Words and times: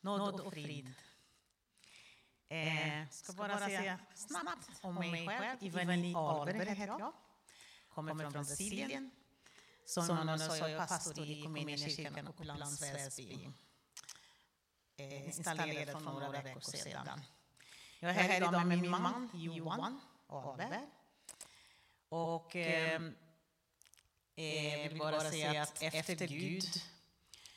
nåd 0.00 0.40
och 0.40 0.52
frid. 0.52 0.94
Eh, 2.48 3.08
ska 3.10 3.32
bara 3.32 3.58
säga 3.58 3.98
snabbt 4.14 4.68
om 4.82 4.94
mig 4.94 5.26
själv. 5.28 5.56
Ivani 5.60 6.14
Ahlberg 6.14 6.74
heter 6.74 6.98
jag. 6.98 7.12
Kommer 7.88 8.14
från 8.14 8.32
Brasilien. 8.32 9.10
Som 9.86 10.26
någon 10.26 10.38
sa, 10.38 10.56
jag 10.56 10.70
är 10.70 10.86
pastor 10.86 11.24
i 11.24 11.42
Kommunkyrkan 11.42 12.28
Upplands 12.28 12.82
Väsby. 12.82 13.50
Eh, 14.96 15.26
installerad 15.26 15.92
för 15.92 16.00
några 16.00 16.30
veckor 16.42 16.60
sedan. 16.60 17.20
Jag 18.00 18.10
är 18.10 18.14
här 18.14 18.36
idag 18.36 18.66
med 18.66 18.78
min 18.78 18.90
man 18.90 19.30
Johan 19.34 20.00
Ahlberg. 20.26 20.86
Och 22.08 22.56
eh, 22.56 23.02
eh, 24.36 24.88
vill 24.88 24.98
bara 24.98 25.20
säga 25.20 25.62
att 25.62 25.82
efter 25.82 26.26
Gud, 26.26 26.82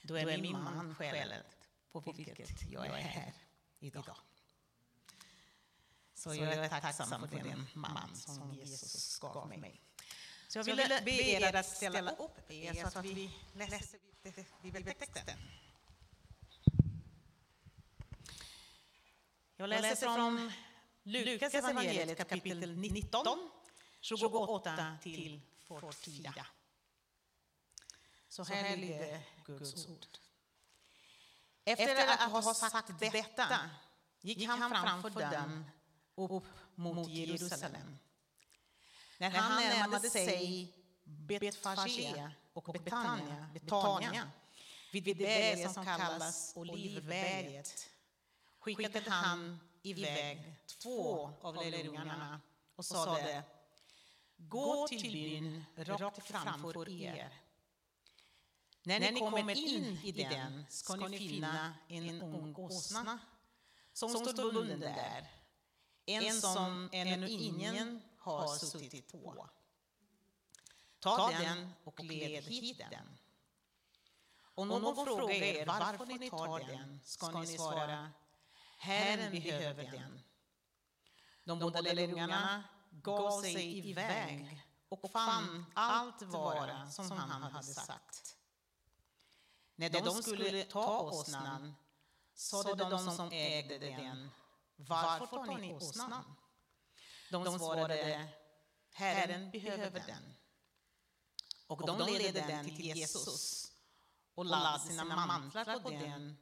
då 0.01 0.15
är 0.15 0.37
min 0.37 0.63
man 0.63 0.95
skälet 0.95 1.52
på 2.01 2.11
vilket 2.11 2.71
jag 2.71 2.85
är 2.87 2.91
här 2.91 3.33
idag. 3.79 4.17
Så 6.13 6.35
jag 6.35 6.53
är 6.53 6.69
tacksam 6.69 7.29
för 7.29 7.37
den 7.37 7.67
man 7.73 8.15
som 8.15 8.53
Jesus 8.53 9.19
gav 9.19 9.47
mig. 9.47 9.81
Så 10.47 10.59
jag 10.59 10.63
vill 10.63 10.99
be 11.05 11.11
er 11.11 11.55
att 11.55 11.65
ställa 11.65 12.11
upp 12.11 12.51
er 12.51 12.89
så 12.89 12.99
att 12.99 13.05
vi 13.05 13.31
läser 13.53 13.99
bibeltexten. 14.61 15.37
Jag 19.55 19.69
läser 19.69 19.95
från 19.95 20.51
Lukas 21.03 21.53
evangeliet 21.53 22.29
kapitel 22.29 22.77
19, 22.77 23.49
28 24.01 24.97
till 25.01 25.41
44. 25.67 26.45
Så 28.27 28.43
här 28.43 28.77
lyder 28.77 29.21
Guds 29.45 29.87
ord. 29.87 30.05
Efter 31.65 32.07
att 32.07 32.31
ha 32.31 32.53
sagt 32.53 32.99
detta 32.99 33.69
gick 34.21 34.47
han 34.47 34.69
framför 34.69 35.31
dem 35.31 35.65
upp 36.15 36.43
mot 36.75 37.09
Jerusalem. 37.09 37.97
När 39.17 39.29
han 39.29 39.63
närmade 39.63 40.09
sig 40.09 40.73
Betfage 41.03 42.31
och 42.53 42.63
Betania, 42.83 43.49
Betania 43.53 44.31
vid 44.91 45.03
det 45.03 45.15
berg 45.15 45.73
som 45.73 45.85
kallas 45.85 46.53
Olivberget 46.55 47.89
skickade 48.59 49.09
han 49.09 49.59
iväg 49.81 50.55
två 50.83 51.31
av 51.41 51.55
lärjungarna 51.55 52.41
och 52.75 52.85
sade 52.85 53.43
Gå 54.37 54.87
till 54.87 55.11
byn 55.11 55.65
rakt 55.75 56.27
framför 56.27 56.89
er. 56.89 57.42
När 58.83 58.99
ni 58.99 59.19
kommer 59.19 59.57
in 59.57 59.99
i 60.03 60.11
den 60.11 60.65
ska 60.69 60.95
ni 60.95 61.17
finna 61.17 61.73
en 61.87 62.21
ung 62.21 62.55
åsna 62.55 63.19
som 63.93 64.09
står 64.09 64.51
bunden 64.53 64.79
där, 64.79 65.27
en 66.05 66.41
som 66.41 66.89
ännu 66.91 67.29
ingen 67.29 68.01
har 68.17 68.47
suttit 68.47 69.11
på. 69.11 69.49
Ta 70.99 71.31
den 71.31 71.73
och 71.83 72.03
led 72.03 72.43
hit 72.43 72.77
den. 72.89 73.17
Om 74.55 74.67
någon 74.67 75.05
frågar 75.05 75.35
er 75.35 75.65
varför 75.65 76.05
ni 76.05 76.29
tar 76.29 76.59
den 76.59 76.99
ska 77.03 77.39
ni 77.39 77.47
svara 77.47 78.11
Herren 78.77 79.31
behöver 79.31 79.83
den. 79.83 80.23
De 81.43 81.59
båda 81.59 81.81
lärjungarna 81.81 82.63
gav 82.91 83.41
sig 83.41 83.89
iväg 83.89 84.67
och 84.89 85.11
fann 85.11 85.65
allt 85.73 86.21
vara 86.21 86.89
som 86.89 87.11
han 87.11 87.41
hade 87.43 87.63
sagt. 87.63 88.37
När 89.75 89.89
de 89.89 90.23
skulle 90.23 90.63
ta 90.63 91.01
åsnan 91.01 91.73
sade 92.33 92.75
de 92.75 93.11
som 93.11 93.31
ägde 93.31 93.77
den, 93.77 94.29
varför 94.75 95.25
tar 95.25 95.57
ni 95.57 95.73
åsnan? 95.73 96.35
De 97.31 97.59
svarade, 97.59 98.29
Herren 98.93 99.51
behöver 99.51 100.03
den. 100.07 100.33
Och 101.67 101.87
de 101.87 101.99
ledde 101.99 102.41
den 102.41 102.65
till 102.65 102.85
Jesus 102.85 103.71
och 104.35 104.45
lade 104.45 104.79
sina 104.79 105.03
mantlar 105.03 105.79
på 105.79 105.89
den 105.89 106.37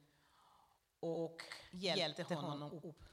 och 1.00 1.41
hjälpte 1.72 2.24
honom 2.36 2.72
upp. 2.72 3.03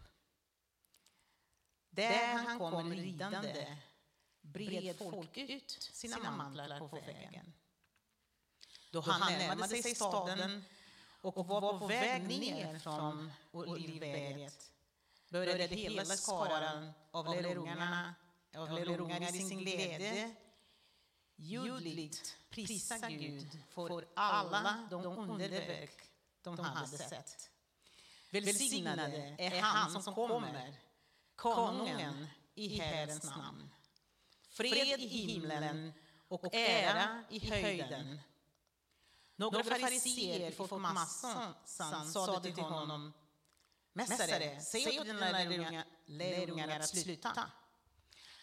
Där 1.90 2.34
han 2.34 2.58
kom 2.58 2.92
ridande 2.92 3.78
bred 4.40 4.98
folk 4.98 5.36
ut 5.36 5.70
sina 5.70 6.30
mantlar 6.30 6.78
på 6.78 6.96
vägen. 6.96 7.52
Då 8.90 9.00
han 9.00 9.32
närmade 9.32 9.82
sig 9.82 9.94
staden 9.94 10.64
och 11.20 11.46
var 11.46 11.78
på 11.78 11.86
väg 11.86 12.22
ner 12.22 12.78
från 12.78 13.32
Olivberget. 13.52 14.70
Började 15.28 15.74
hela 15.74 16.04
skaran 16.04 16.92
av 17.10 17.26
lärjungarna 17.26 18.14
av 18.56 18.72
lärjungar 18.72 19.34
i 19.36 19.38
sin 19.38 19.58
glädje. 19.58 20.34
ljudligt 21.36 22.36
prisa 22.50 23.08
Gud 23.08 23.58
för 23.68 24.08
alla 24.14 24.88
de 24.90 25.06
underverk 25.06 26.10
de 26.42 26.58
hade 26.58 26.98
sett. 26.98 27.50
Välsignade 28.30 29.36
är 29.38 29.60
han 29.60 30.02
som 30.02 30.14
kommer, 30.14 30.76
konungen 31.36 32.26
i 32.54 32.80
Herrens 32.80 33.24
namn. 33.24 33.70
Fred 34.50 35.00
i 35.00 35.08
himlen 35.08 35.92
och 36.28 36.54
ära 36.54 37.24
i 37.30 37.50
höjden. 37.50 38.20
Några 39.40 39.64
fariséer 39.64 40.50
i 40.50 40.52
folkmassan 40.52 41.54
sade 41.64 42.40
till 42.40 42.64
honom 42.64 43.12
Mästare, 43.92 44.60
säg 44.60 45.00
åt 45.00 45.06
dina 45.06 45.30
lärjungar 46.06 46.80
att 46.80 46.88
sluta. 46.88 47.50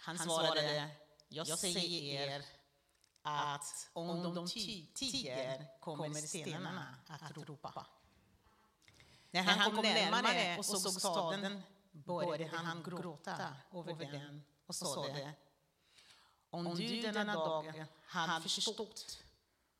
Han 0.01 0.19
svarade, 0.19 0.89
jag 1.28 1.47
säger 1.47 2.28
er 2.29 2.45
att 3.22 3.89
om 3.94 4.35
de 4.35 4.47
tiger 4.94 5.79
kommer 5.79 6.13
stenarna 6.13 6.95
att 7.07 7.38
ropa. 7.38 7.85
När 9.31 9.41
han 9.41 9.72
kom 9.72 9.84
närmare 9.84 10.57
och 10.57 10.66
såg 10.66 11.01
staden 11.01 11.61
började 11.91 12.57
han 12.57 12.84
gråta 12.84 13.55
över 13.73 14.11
den 14.11 14.44
och 14.66 14.75
sade 14.75 15.34
Om 16.50 16.75
du 16.75 17.01
denna 17.01 17.34
dag 17.34 17.85
hade 18.05 18.50
förstått, 18.50 19.19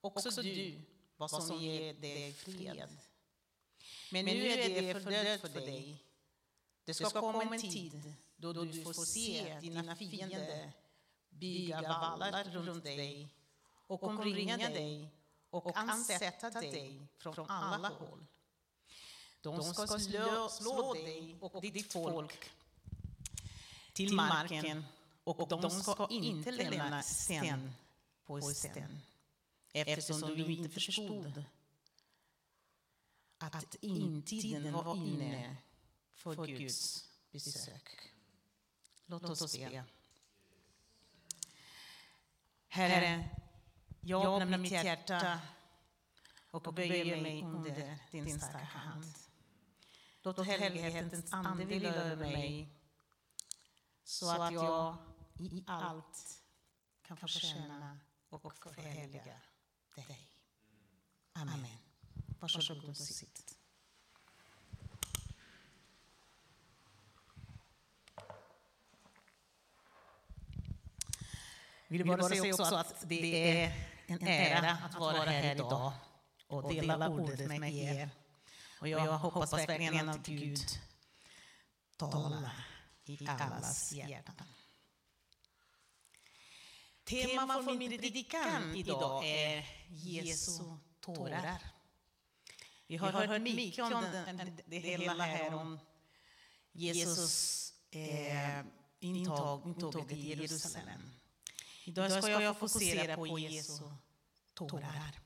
också 0.02 0.42
du, 0.42 0.95
vad 1.18 1.44
som 1.44 1.62
ger 1.62 1.94
dig 1.94 2.34
fred. 2.34 2.90
Men 4.12 4.26
nu 4.26 4.48
är 4.48 4.82
det 4.82 4.94
fördött 4.94 5.42
för 5.42 5.50
dig. 5.50 6.04
Det 6.86 6.94
ska 6.94 7.10
komma 7.10 7.44
en 7.44 7.62
tid 7.62 8.14
då 8.36 8.54
du 8.54 8.84
får 8.84 8.94
se 8.94 9.60
dina 9.62 9.96
fiender 9.96 10.74
bygga 11.30 11.82
vallar 11.82 12.44
runt 12.44 12.84
dig 12.84 13.30
och 13.88 14.04
omringa 14.04 14.58
dig 14.58 15.12
och 15.50 15.78
ansätta 15.78 16.50
dig 16.50 17.08
från 17.18 17.50
alla 17.50 17.90
håll. 17.90 18.26
De 19.42 19.64
ska 19.64 19.88
slå, 19.88 20.50
slå 20.50 20.94
dig 20.94 21.38
och 21.42 21.62
ditt 21.62 21.94
folk 21.94 22.52
till 23.94 24.14
marken 24.14 24.86
och 25.24 25.48
de 25.48 25.70
ska 25.72 26.08
inte 26.10 26.52
lämna 26.52 27.04
sten 27.04 27.74
på 28.26 28.42
sten 28.42 29.02
eftersom 29.76 30.36
du 30.36 30.52
inte 30.52 30.70
förstod 30.70 31.44
att 33.38 33.76
intiden 33.82 34.74
var 34.74 34.96
inne 34.96 35.58
för 36.14 36.46
Guds 36.46 37.10
besök. 37.32 38.14
Låt 39.06 39.24
oss 39.24 39.58
be. 39.58 39.84
Herre, 42.68 43.30
jag 44.02 44.42
öppnar 44.42 44.58
mitt 44.58 44.72
hjärta 44.72 45.40
och 46.52 46.74
böjer 46.74 47.22
mig 47.22 47.44
under 47.44 48.00
din 48.12 48.40
starka 48.40 48.58
hand. 48.58 49.14
Låt 50.22 50.46
helighetens 50.46 51.34
ande 51.34 51.66
vila 51.66 51.94
över 51.94 52.32
mig 52.32 52.70
så 54.04 54.42
att 54.42 54.54
jag 54.54 54.98
i 55.40 55.64
allt 55.68 56.44
kan 57.02 57.18
känna 57.28 58.00
och 58.30 58.54
förhärliga 58.60 59.42
dig. 60.02 60.32
Amen. 61.34 61.68
Varsågod 62.40 62.90
och 62.90 62.98
sitt. 62.98 63.58
Vill 71.88 72.06
bara 72.06 72.24
säga 72.24 72.54
också 72.54 72.76
att 72.76 73.04
det 73.10 73.62
är 73.62 73.74
en 74.08 74.28
ära 74.28 74.72
att 74.72 75.00
vara 75.00 75.30
här 75.30 75.56
idag 75.56 75.94
och 76.48 76.74
dela 76.74 77.10
ordet 77.10 77.60
med 77.60 77.74
er. 77.74 78.10
Och 78.80 78.88
jag 78.88 79.18
hoppas 79.18 79.54
verkligen 79.54 80.10
att 80.10 80.26
Gud 80.26 80.60
talar 81.98 82.52
i 83.06 83.28
allas 83.28 83.92
hjärtan. 83.92 84.55
Temat 87.06 87.66
för 87.66 87.74
min 87.74 88.00
predikan 88.00 88.76
idag 88.76 89.26
är 89.26 89.66
Jesu 89.90 90.64
tårar. 91.00 91.58
Vi 92.88 92.98
har, 92.98 93.12
hört 93.12 93.42
mycket 93.42 93.84
om 93.84 94.06
den, 94.12 94.60
det 94.66 94.78
hela 94.78 95.24
här 95.24 95.54
om 95.54 95.80
Jesus 96.72 97.74
eh, 97.92 98.60
intåg, 99.00 99.68
intåget 99.68 100.08
till 100.08 100.28
Jerusalem. 100.28 101.02
Idag 101.84 102.24
ska 102.24 102.42
jag 102.42 102.58
fokusera 102.58 103.16
på 103.16 103.40
Jesu 103.40 103.84
tårar. 104.54 105.20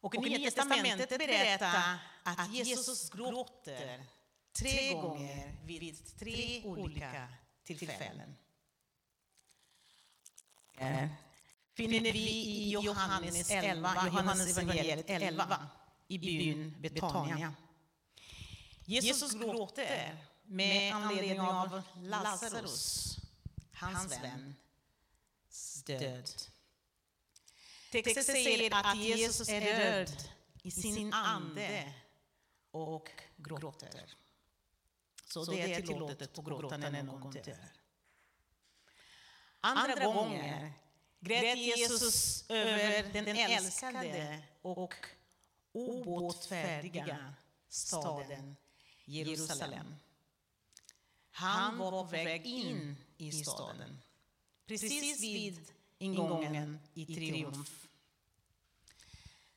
Och 0.00 0.14
i 0.14 0.18
Nya 0.18 0.50
testamentet 0.50 1.18
berättar 1.18 1.98
att 2.22 2.54
Jesus 2.54 3.10
gråter 3.10 4.06
tre 4.52 4.92
gånger 4.92 5.56
vid 5.64 6.18
tre 6.18 6.62
olika 6.64 7.28
tillfällen. 7.64 8.36
Finner 11.74 12.12
vi 12.12 12.28
i 12.28 12.70
Johannes 12.70 13.50
11, 13.50 13.94
Johannes 14.06 14.58
evangeliet 14.58 15.10
11 15.10 15.68
i 16.08 16.18
byn 16.18 16.76
Betania. 16.80 17.54
Jesus 18.84 19.32
gråter 19.32 20.16
med 20.42 20.94
anledning 20.94 21.40
av 21.40 21.82
Lazarus, 21.96 23.16
hans 23.72 24.12
vän, 24.22 24.54
död. 25.86 26.30
Texten 27.92 28.24
säger 28.24 28.74
att 28.74 28.98
Jesus 28.98 29.48
är 29.48 29.60
rörd 29.60 30.08
i 30.62 30.70
sin 30.70 31.12
ande 31.12 31.94
och 32.70 33.10
gråter. 33.36 34.14
Så 35.26 35.44
det 35.44 35.74
är 35.74 35.82
tillåtet 35.82 36.38
att 36.38 36.44
gråta 36.44 36.76
när 36.76 37.02
någon 37.02 37.32
dör. 37.32 37.79
Andra 39.60 40.04
gånger 40.04 40.72
grät 41.20 41.58
Jesus 41.58 42.44
över 42.50 43.12
den 43.12 43.28
älskade 43.28 44.42
och 44.62 44.94
obåtfärdiga 45.72 47.34
staden 47.68 48.56
Jerusalem. 49.04 49.94
Han 51.30 51.78
var 51.78 51.90
på 51.90 52.02
väg 52.02 52.46
in 52.46 52.96
i 53.16 53.32
staden, 53.32 53.98
precis 54.66 55.22
vid 55.22 55.72
ingången 55.98 56.78
i 56.94 57.06
triumf. 57.06 57.86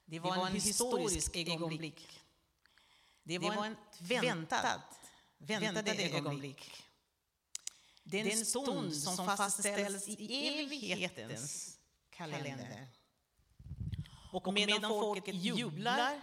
Det 0.06 0.20
var 0.20 0.48
en 0.48 0.54
historisk 0.54 1.36
ögonblick. 1.36 2.20
Det 3.24 3.40
var 3.40 3.68
ett 3.68 4.02
väntat, 4.02 5.00
väntade 5.38 5.94
ögonblick. 5.94 6.84
Den 8.04 8.46
stund 8.46 8.96
som 8.96 9.26
fastställs 9.26 10.08
i 10.08 10.48
evighetens 10.48 11.78
kalender. 12.10 12.88
Och 14.32 14.54
medan 14.54 14.82
folket 14.82 15.36
jublar, 15.36 16.22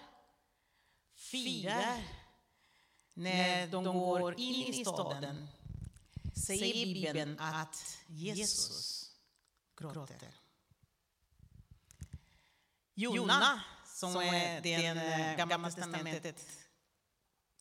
firar, 1.15 2.05
när 3.15 3.67
de 3.67 3.85
går 3.85 4.41
in 4.41 4.75
i 4.75 4.85
staden 4.85 5.49
säger 6.47 6.95
Bibeln 6.95 7.39
att 7.39 7.99
Jesus 8.07 9.11
gråter. 9.77 10.35
Jona, 12.95 13.63
som 13.87 14.17
är 14.17 14.61
den 14.61 15.37
gamla 15.37 15.71
testamentet 15.71 16.60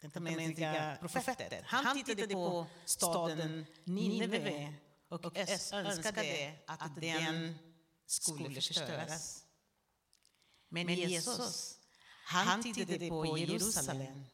den 0.02 0.12
testamentliga 0.12 0.98
profeten. 1.02 1.64
Han 1.66 2.04
tittade 2.04 2.34
på 2.34 2.68
staden 2.86 3.66
Nineve 3.84 4.74
och 5.10 5.38
önskade 5.74 6.54
att 6.66 7.02
den 7.02 7.58
skulle 8.06 8.62
förstöras. 8.62 9.46
Men 10.70 10.88
Jesus, 10.88 11.80
han 12.26 12.64
tittade 12.64 13.10
på 13.10 13.38
Jerusalem 13.38 14.26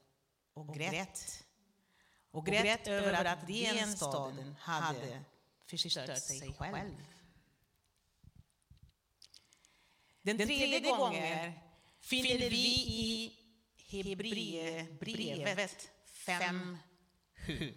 och 0.53 0.75
grät. 0.75 1.43
Och 2.31 2.45
grät 2.45 2.87
över 2.87 3.25
att 3.25 3.47
den 3.47 3.97
staden 3.97 4.55
hade 4.59 5.23
förstört 5.69 6.17
sig 6.17 6.53
själv. 6.53 6.95
Den 10.21 10.37
tredje 10.37 10.79
gången 10.79 11.53
finner 11.99 12.49
vi 12.49 12.65
i 12.87 13.44
Hebreerbrevet 13.87 15.89
5.7. 16.07 17.73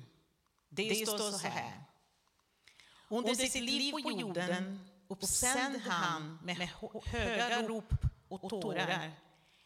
Det 0.68 1.06
står 1.06 1.32
så 1.32 1.48
här. 1.48 1.84
Under 3.08 3.34
sitt 3.34 3.62
liv 3.62 3.92
på 3.92 4.10
jorden 4.10 4.88
uppsände 5.08 5.78
han 5.78 6.38
med 6.42 6.56
höga 7.04 7.68
rop 7.68 7.92
och 8.28 8.50
tårar 8.50 9.12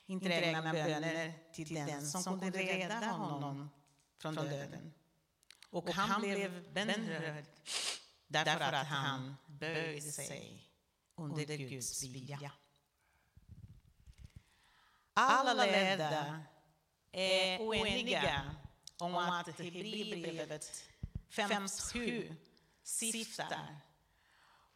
inträngna 0.06 0.72
böner 0.72 1.32
till 1.52 1.74
den 1.74 2.06
som 2.06 2.40
kunde 2.40 2.58
rädda 2.58 3.06
honom 3.06 3.70
från 4.18 4.34
döden. 4.34 4.92
Och 5.70 5.90
han 5.90 6.20
blev 6.20 6.72
bönrörd 6.72 7.44
därför 8.26 8.72
att 8.72 8.86
han 8.86 9.36
böjde 9.46 10.00
sig 10.00 10.68
under 11.16 11.56
Guds 11.56 12.02
vilja. 12.02 12.52
Alla 15.14 15.54
lärda 15.54 16.42
är 17.12 17.60
oeniga 17.60 18.56
om 18.98 19.14
att 19.14 19.58
Hebreerbrevet 19.58 20.84
5.7 21.30 22.36
syftar 22.82 23.76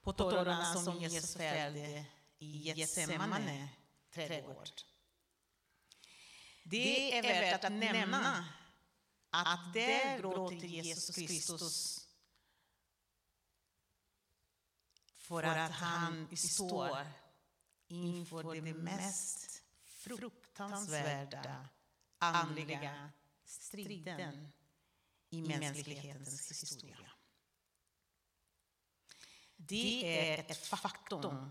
på 0.02 0.12
tårarna 0.12 0.74
som 0.74 1.00
Jesus 1.00 1.36
fällde 1.36 2.04
i 2.38 2.72
Getsemane 2.72 3.68
trädgård. 4.14 4.68
Det 6.62 7.18
är 7.18 7.22
värt 7.22 7.64
att 7.64 7.72
nämna 7.72 8.48
att 9.30 9.74
där 9.74 10.18
gråter 10.18 10.56
Jesus 10.56 11.16
Kristus 11.16 12.06
för 15.16 15.42
att 15.42 15.70
han 15.72 16.36
står 16.36 17.06
inför 17.88 18.54
det 18.54 18.74
mest 18.74 19.55
fruktansvärda 20.06 21.68
andliga 22.18 23.10
striden 23.44 24.52
i 25.30 25.42
mänsklighetens 25.42 26.50
historia. 26.50 27.10
Det 29.56 30.18
är 30.18 30.50
ett 30.50 30.66
faktum. 30.66 31.50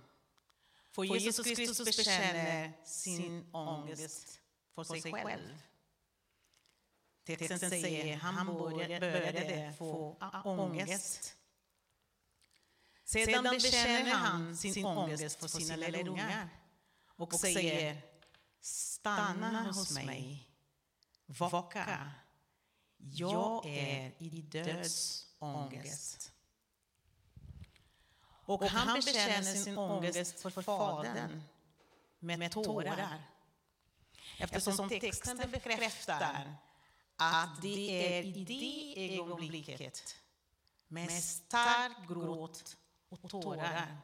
För 0.92 1.04
Jesus 1.04 1.46
Kristus 1.46 1.98
bekänner 1.98 2.74
sin 2.86 3.50
ångest 3.54 4.42
för 4.76 4.84
sig 4.84 5.02
själv. 5.02 5.62
Texten 7.24 7.60
säger 7.60 8.16
att 8.16 8.22
han 8.22 8.46
började 8.46 9.74
få 9.78 10.18
ångest. 10.46 11.38
Sedan 13.04 13.44
bekänner 13.44 14.12
han 14.12 14.58
sin 14.58 14.86
ångest 14.86 15.40
för 15.40 15.48
sina 15.48 15.76
lärjungar 15.76 16.50
och 17.06 17.34
säger 17.34 18.15
Stanna 18.66 19.64
hos 19.64 19.92
mig, 19.92 20.50
vaka. 21.26 22.12
Jag 22.98 23.66
är 23.66 24.14
i 24.18 24.42
dödsångest. 24.42 26.32
Och 28.46 28.64
han 28.64 28.96
bekänner 28.96 29.56
sin 29.56 29.78
ångest 29.78 30.42
för 30.42 30.62
Fadern 30.62 31.44
med 32.20 32.52
tårar. 32.52 33.24
Eftersom 34.38 34.90
texten 34.90 35.38
bekräftar 35.38 36.58
att 37.16 37.62
det 37.62 38.18
är 38.18 38.24
i 38.24 38.46
det 38.46 39.20
ögonblicket 39.20 40.16
med 40.88 41.24
stark 41.24 42.08
gråt 42.08 42.78
och 43.10 43.30
tårar 43.30 43.98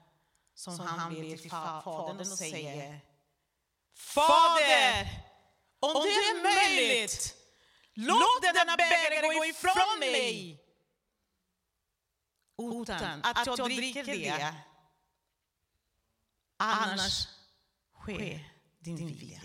som 0.54 0.80
han 0.80 1.14
ber 1.14 1.38
till 1.38 1.52
Fadern 1.52 2.20
och 2.20 2.28
säger 2.28 3.11
Fader, 3.94 5.08
om 5.80 5.94
det 5.94 6.10
är 6.10 6.44
möjligt, 6.44 7.36
låt 7.94 8.42
denna 8.42 8.78
bägare 8.78 9.38
gå 9.38 9.46
ifrån 9.46 10.00
mig. 10.00 10.58
utan 12.82 13.22
att 13.24 13.48
jag 13.48 13.70
dricker 13.70 14.04
det. 14.04 14.56
Annars 16.58 17.28
sker 18.00 18.52
din 18.80 18.96
vilja. 18.96 19.42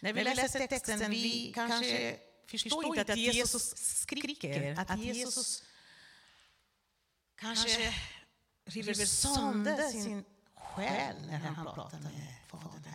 När 0.00 0.12
vi 0.12 0.24
läser 0.24 0.66
texten, 0.66 1.10
vi 1.10 1.52
kanske 1.54 2.18
förstår 2.50 2.84
inte 2.84 3.12
att 3.12 3.18
Jesus 3.18 3.76
skriker, 3.76 4.80
att 4.80 4.98
Jesus 4.98 5.62
kanske 7.36 7.94
river 8.64 8.94
sönder 8.94 9.88
sin 9.88 10.24
själ 10.54 11.16
när 11.26 11.38
han 11.38 11.74
pratar 11.74 11.98
med 11.98 12.34
Fadern 12.48 12.85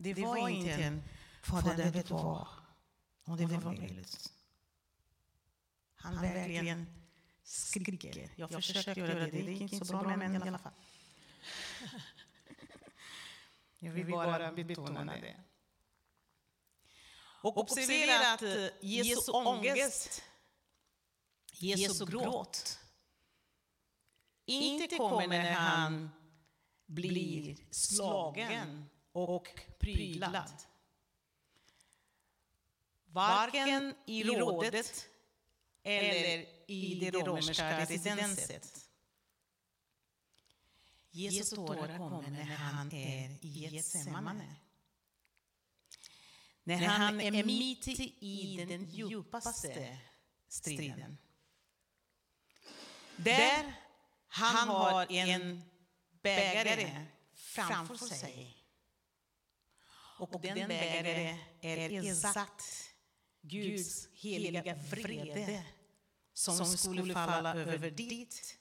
Det 0.00 0.14
var, 0.14 0.34
det 0.34 0.40
var 0.40 0.48
inte 0.48 0.72
en 0.72 1.02
Fader, 1.42 1.90
vet 1.90 2.08
du 2.08 2.14
vad? 2.14 2.46
Om 3.24 3.36
det 3.36 3.46
var 3.46 3.60
möjligt. 3.60 4.32
Han, 5.94 6.14
han 6.14 6.24
verkligen 6.24 6.86
skriker. 7.42 8.30
Jag, 8.36 8.52
jag 8.52 8.64
försökte 8.64 9.00
göra 9.00 9.14
det, 9.14 9.30
det. 9.30 9.38
Gick 9.38 9.72
inte 9.72 9.86
så 9.86 9.98
bra, 9.98 10.16
men 10.16 10.34
i 10.34 10.48
alla 10.48 10.58
fall. 10.58 10.72
Jag 13.78 13.92
vill 13.92 14.06
bara 14.06 14.52
betona 14.52 15.04
det. 15.04 15.36
Och 17.42 17.58
observera 17.58 18.32
att 18.34 18.42
eh, 18.42 18.68
Jesu 18.80 19.32
ångest, 19.32 20.22
Jesu 21.52 22.06
gråt, 22.06 22.78
inte 24.44 24.96
kommer 24.96 25.28
när 25.28 25.52
han 25.52 26.10
blir 26.86 27.56
slagen 27.70 28.88
och 29.22 29.48
pryglad. 29.78 30.52
Varken 33.06 33.94
i 34.06 34.24
rådet 34.24 35.08
eller 35.82 36.46
i 36.66 36.94
det 36.94 37.10
romerska 37.10 37.80
residenset. 37.80 38.88
Jesu 41.10 41.56
tårar 41.56 41.98
kommer 41.98 42.30
när 42.30 42.44
han 42.44 42.92
är 42.92 43.44
i 43.44 43.68
Getsemane. 43.68 44.56
När 46.62 46.86
han 46.86 47.20
är 47.20 47.44
mitt 47.44 47.88
i 47.88 48.64
den 48.68 48.90
djupaste 48.90 49.98
striden. 50.48 51.18
Där 53.16 53.74
han 54.28 54.68
har 54.68 55.12
en 55.12 55.62
bägare 56.22 57.06
framför 57.34 57.96
sig. 57.96 58.57
Och 60.18 60.40
den 60.40 60.68
bägare 60.68 61.38
är 61.60 62.08
exakt 62.10 62.64
Guds 63.40 64.08
heliga 64.12 64.74
vrede 64.74 65.64
som 66.32 66.66
skulle 66.66 67.14
falla 67.14 67.54
över 67.54 67.90
ditt 67.90 68.58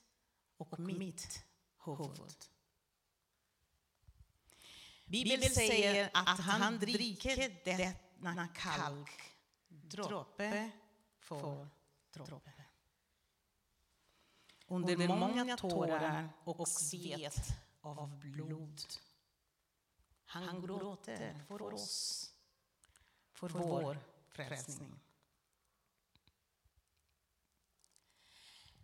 och 0.58 0.80
mitt 0.80 1.44
huvud. 1.86 2.36
Bibeln 5.06 5.42
säger 5.42 6.10
att 6.14 6.40
han 6.40 6.80
dricker 6.80 7.56
denna 8.22 8.48
kalk 8.48 9.10
droppe 9.68 10.72
för 11.20 11.68
droppe. 12.14 12.52
Under 14.68 15.08
många 15.08 15.58
tårar 15.58 16.30
och 16.44 16.68
svett 16.68 17.54
av 17.82 18.20
blod. 18.20 18.82
Han 20.28 20.62
gråter 20.62 21.44
för 21.48 21.62
oss, 21.62 22.32
för 23.34 23.50
vår 23.50 23.98
frälsning. 24.30 25.00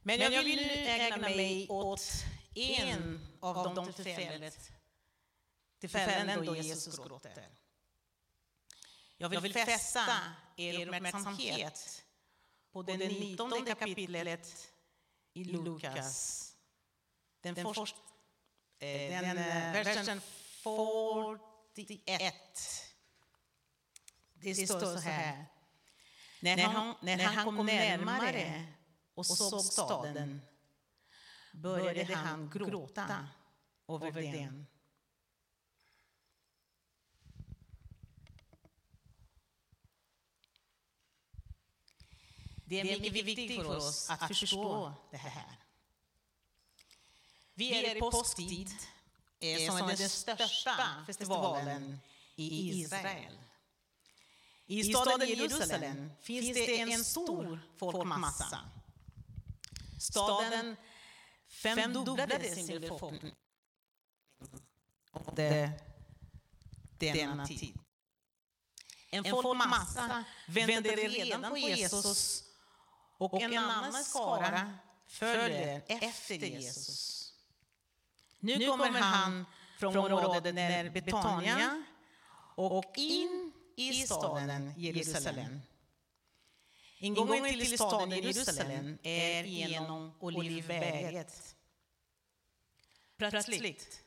Men 0.02 0.20
jag 0.20 0.44
vill 0.44 0.68
nu 0.68 0.74
ägna 0.74 1.18
mig 1.18 1.68
åt 1.70 2.12
en 2.56 3.28
av 3.40 3.76
de 3.76 3.94
tillfället, 3.94 4.72
tillfällen 5.80 6.46
då 6.46 6.56
Jesus 6.56 6.98
gråter. 6.98 7.50
Jag 9.18 9.42
vill 9.42 9.54
fästa 9.54 10.20
er 10.56 10.88
uppmärksamhet 10.88 12.06
på 12.72 12.84
det 12.84 12.98
nittonde 12.98 13.76
kapitlet 13.76 14.72
i 15.34 15.44
Lukas. 15.44 16.50
Den, 17.42 17.56
först, 17.56 17.96
eh, 18.80 19.22
den 19.22 19.36
versen 19.74 20.22
41. 20.64 22.34
Det 24.34 24.56
står 24.56 24.80
så 24.80 25.00
här. 25.00 25.46
När 26.42 26.58
han, 26.58 26.96
när 27.02 27.24
han 27.24 27.46
kom 27.46 27.66
närmare 27.66 28.68
och 29.14 29.26
såg 29.26 29.62
staden 29.62 30.42
började 31.54 32.16
han 32.16 32.50
gråta 32.50 33.28
över 33.88 34.22
den. 34.22 34.68
Det 42.66 42.80
är 42.80 43.00
mycket 43.00 43.26
viktigt 43.26 43.62
för 43.62 43.78
oss 43.78 44.10
att 44.10 44.28
förstå 44.28 44.94
det 45.12 45.18
här. 45.18 45.58
Vi 47.54 47.86
är 47.86 47.98
i 47.98 48.00
påsktid, 48.00 48.70
som 49.68 49.78
är 49.90 49.98
den 49.98 50.10
största 50.10 51.04
festivalen 51.06 52.00
i 52.36 52.70
Israel. 52.70 53.38
I 54.66 54.84
staden 54.84 55.28
Jerusalem 55.28 56.12
finns 56.22 56.54
det 56.54 56.80
en 56.80 57.04
stor 57.04 57.60
folkmassa. 57.78 58.60
Staden 60.00 60.76
femdubblade 61.48 62.56
sin 62.56 62.82
befolkning 62.82 63.36
under 65.12 65.72
denna 66.98 67.46
tid. 67.48 67.80
En 69.10 69.24
folkmassa 69.24 70.24
väntade 70.48 70.96
redan 70.96 71.52
på 71.52 71.58
Jesus 71.58 72.44
och 73.18 73.42
en 73.42 73.58
annan 73.58 74.04
skara 74.04 74.78
följer 75.08 75.82
efter 75.88 76.36
Jesus. 76.36 77.23
Nu 78.44 78.68
kommer 78.68 78.90
han 78.90 79.46
från 79.80 79.98
området 79.98 80.56
när 80.56 80.90
Betania 80.90 81.84
och 82.56 82.94
in 82.98 83.52
i 83.76 83.94
staden 83.94 84.74
Jerusalem. 84.78 85.62
Ingången 86.98 87.44
till 87.44 87.78
staden 87.78 88.10
Jerusalem 88.10 88.98
är 89.04 89.44
genom 89.44 90.14
Olivberget. 90.20 91.56
Plötsligt, 93.18 94.04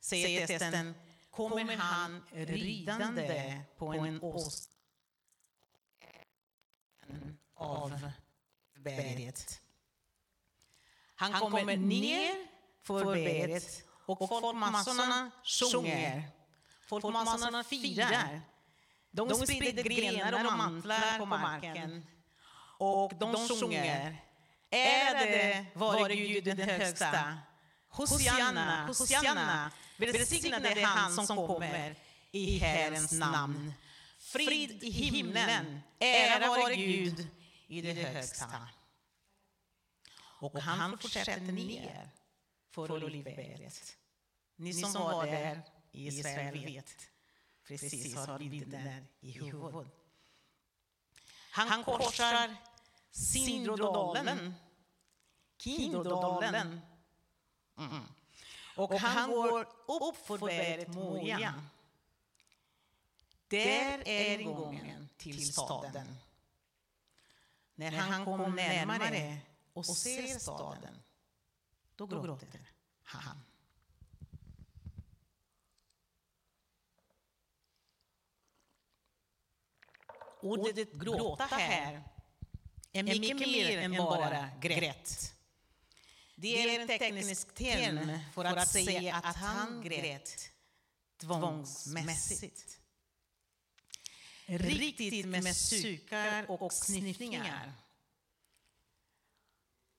säger 0.00 0.46
texten, 0.46 0.94
kommer 1.30 1.76
han 1.76 2.22
ridande 2.32 3.60
på 3.76 3.92
en 3.92 4.22
ås 4.22 4.68
av 7.54 8.10
berget. 8.74 9.62
Han 11.14 11.32
kommer 11.32 11.76
ner 11.76 12.49
för 12.82 13.04
berget 13.04 13.82
och 14.06 14.28
folkmassorna 14.28 15.30
sjunger. 15.44 16.22
Folkmassorna 16.86 17.64
firar. 17.64 18.40
De 19.10 19.34
sprider 19.34 19.82
grenar 19.82 20.46
och 20.46 20.52
mantlar 20.52 21.18
på 21.18 21.26
marken. 21.26 22.06
och 22.78 23.12
de 23.18 23.48
sjunger. 23.48 24.24
Ärade 24.70 25.66
vare 25.74 26.16
Gud 26.16 26.44
den 26.44 26.58
högsta. 26.58 27.38
Hosianna, 27.88 28.86
Hosianna, 28.86 29.70
välsignade 29.96 30.84
han 30.84 31.26
som 31.26 31.36
kommer 31.36 31.96
i 32.32 32.58
Herrens 32.58 33.12
namn. 33.12 33.72
Frid 34.18 34.82
i 34.82 34.90
himlen, 34.90 35.80
ära 35.98 36.48
vare 36.48 36.76
Gud 36.76 37.28
i 37.66 37.80
det 37.80 37.92
högsta. 37.92 38.68
Och 40.40 40.60
han 40.60 40.98
fortsätter 40.98 41.40
ner 41.40 42.10
för 42.70 43.04
Olivberget. 43.04 43.96
Ni 44.56 44.74
som 44.74 44.92
var 44.92 45.26
där 45.26 45.62
i 45.92 46.06
Israel 46.06 46.64
vet 46.64 47.10
precis 47.64 48.16
har 48.16 48.38
bilden 48.38 49.06
i 49.20 49.30
huvudet. 49.30 49.86
Han 51.50 51.84
korsar 51.84 52.56
Sindrodalen, 53.10 54.54
Kindrodalen. 55.58 56.80
Mm. 57.78 58.02
Och 58.76 58.94
han 58.94 59.30
går 59.30 59.60
upp 59.86 60.16
för 60.26 60.38
berget 60.38 60.88
Moria. 60.88 61.54
Där 63.48 64.08
är 64.08 64.38
ingången 64.38 65.08
till 65.16 65.52
staden. 65.52 66.16
När 67.74 67.92
han 67.92 68.24
kommer 68.24 68.48
närmare 68.48 69.38
och 69.72 69.86
ser 69.86 70.38
staden, 70.38 71.02
då 72.06 72.22
gråter 72.22 72.70
han. 73.02 73.42
Ordet 80.42 80.92
gråta 80.92 81.44
här 81.44 82.02
är 82.92 83.02
mycket 83.02 83.38
mer 83.38 83.78
än 83.78 83.96
bara 83.96 84.50
grät. 84.60 85.34
Det 86.34 86.62
är 86.62 86.80
en 86.80 86.88
teknisk 86.88 87.54
term 87.54 88.18
för 88.34 88.44
att 88.44 88.68
säga 88.68 89.14
att 89.14 89.36
han 89.36 89.82
grät 89.82 90.52
tvångsmässigt. 91.20 92.78
Riktigt 94.46 95.26
med 95.26 95.56
sukar 95.56 96.50
och 96.50 96.72
sniffningar. 96.72 97.72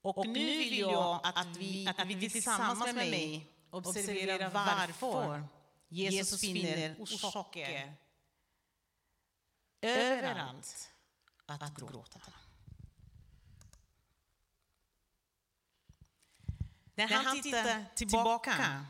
Och 0.02 0.28
nu 0.28 0.58
vill 0.58 0.78
jag 0.80 1.20
att 1.24 1.58
vi, 1.58 1.88
att 1.88 2.08
vi 2.08 2.30
tillsammans 2.30 2.86
med 2.86 2.96
mig 2.96 3.48
observerar 3.70 4.50
varför 4.50 5.44
Jesus 5.88 6.42
finner 6.42 6.96
orsaker 7.00 7.94
överallt 9.82 10.92
att 11.46 11.76
gråta. 11.76 12.20
När 16.96 17.08
han 17.08 17.42
tittade 17.42 17.86
tillbaka 17.96 18.86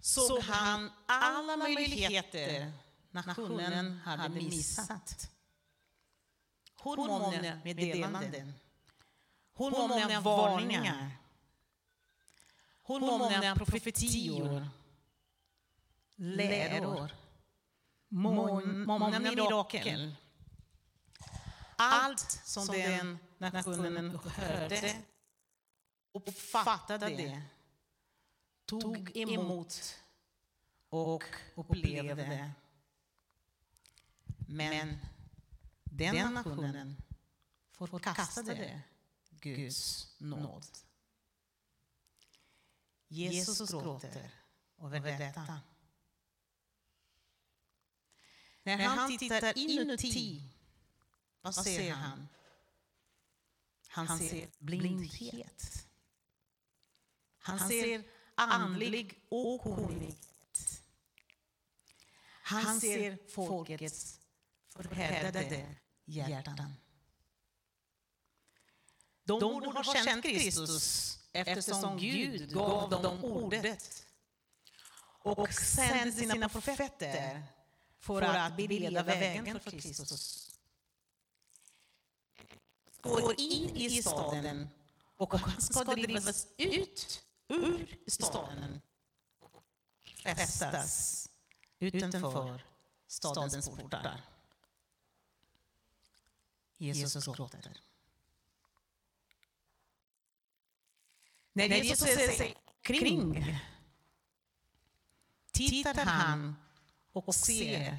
såg 0.00 0.40
han 0.40 0.90
alla 1.06 1.56
möjligheter 1.56 2.72
nationen 3.10 3.98
hade 3.98 4.28
missat. 4.28 5.30
Hur 6.82 6.96
många 6.96 7.60
meddelanden? 9.54 10.00
Hur 10.02 10.08
många 10.10 10.20
varningar? 10.20 11.10
Hur 12.86 13.00
många 13.00 13.54
profetior? 13.56 14.68
Läror? 16.16 17.10
Många 18.08 19.18
mirakel? 19.18 20.14
Allt 21.76 22.40
som 22.44 22.66
den 22.66 23.18
nationen 23.38 24.18
hörde 24.24 24.96
och 26.12 26.34
fattade 26.34 27.08
det, 27.08 27.42
tog 28.64 29.16
emot 29.16 29.94
och 30.88 31.24
upplevde. 31.54 32.50
Men 34.48 34.98
den 35.84 36.34
nationen 36.34 37.02
förkastade 37.70 38.82
Guds 39.44 40.08
nåd. 40.18 40.66
Jesus 43.08 43.70
gråter 43.70 44.30
över 44.80 45.18
detta. 45.18 45.60
När 48.62 48.78
han 48.78 49.18
tittar 49.18 49.58
inuti, 49.58 50.42
vad 51.40 51.54
ser 51.54 51.92
han? 51.92 52.28
Han 53.88 54.18
ser 54.18 54.50
blindhet. 54.58 55.86
Han 57.38 57.58
ser 57.58 58.04
andlig 58.34 59.26
okunnighet. 59.28 60.82
Han 62.42 62.80
ser 62.80 63.18
folkets 63.28 64.20
förhärdade 64.68 65.76
hjärtan. 66.04 66.74
De 69.24 69.40
borde 69.40 69.66
ha 69.68 69.94
känt 69.94 70.24
Kristus 70.24 71.18
eftersom 71.32 71.98
Gud 71.98 72.52
gav 72.52 72.90
dem 72.90 73.24
ordet 73.24 74.06
och 75.22 75.52
sände 75.52 76.12
sina 76.12 76.48
profeter 76.48 77.42
för 77.98 78.22
att 78.22 78.56
bereda 78.56 79.02
vägen 79.02 79.60
för 79.60 79.70
Kristus. 79.70 80.50
Går 83.00 83.40
in 83.40 83.76
i 83.76 84.02
staden 84.02 84.68
och 85.16 85.34
han 85.34 85.60
ska 85.60 85.84
drivas 85.84 86.46
ut 86.56 87.24
ur 87.48 87.98
staden 88.06 88.80
fästas 90.24 91.28
utanför 91.78 92.62
stadens 93.06 93.68
portar. 93.68 94.20
Jesus 96.76 97.26
gråter. 97.26 97.80
När 101.56 101.66
Jesus 101.68 101.98
ser 102.08 102.32
sig 102.32 102.56
kring 102.82 103.58
tittar 105.52 106.04
han 106.04 106.56
och 107.12 107.34
ser 107.34 107.98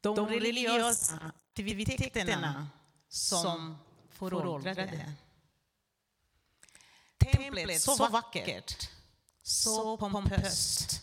de 0.00 0.26
religiösa 0.28 1.32
aktiviteterna 1.48 2.68
som 3.08 3.78
föråldrade. 4.10 5.12
Templet 7.18 7.82
så 7.82 8.08
vackert, 8.08 8.90
så 9.42 9.96
pompöst. 9.96 11.02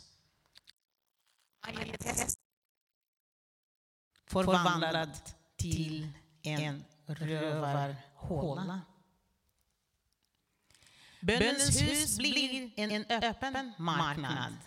Förvandlad 4.28 5.20
till 5.58 6.12
en 6.42 6.86
rövarhåla. 7.06 8.82
Bönens 11.26 11.82
hus 11.82 12.18
blir 12.18 12.72
en 12.76 13.06
öppen 13.10 13.74
marknad. 13.78 14.58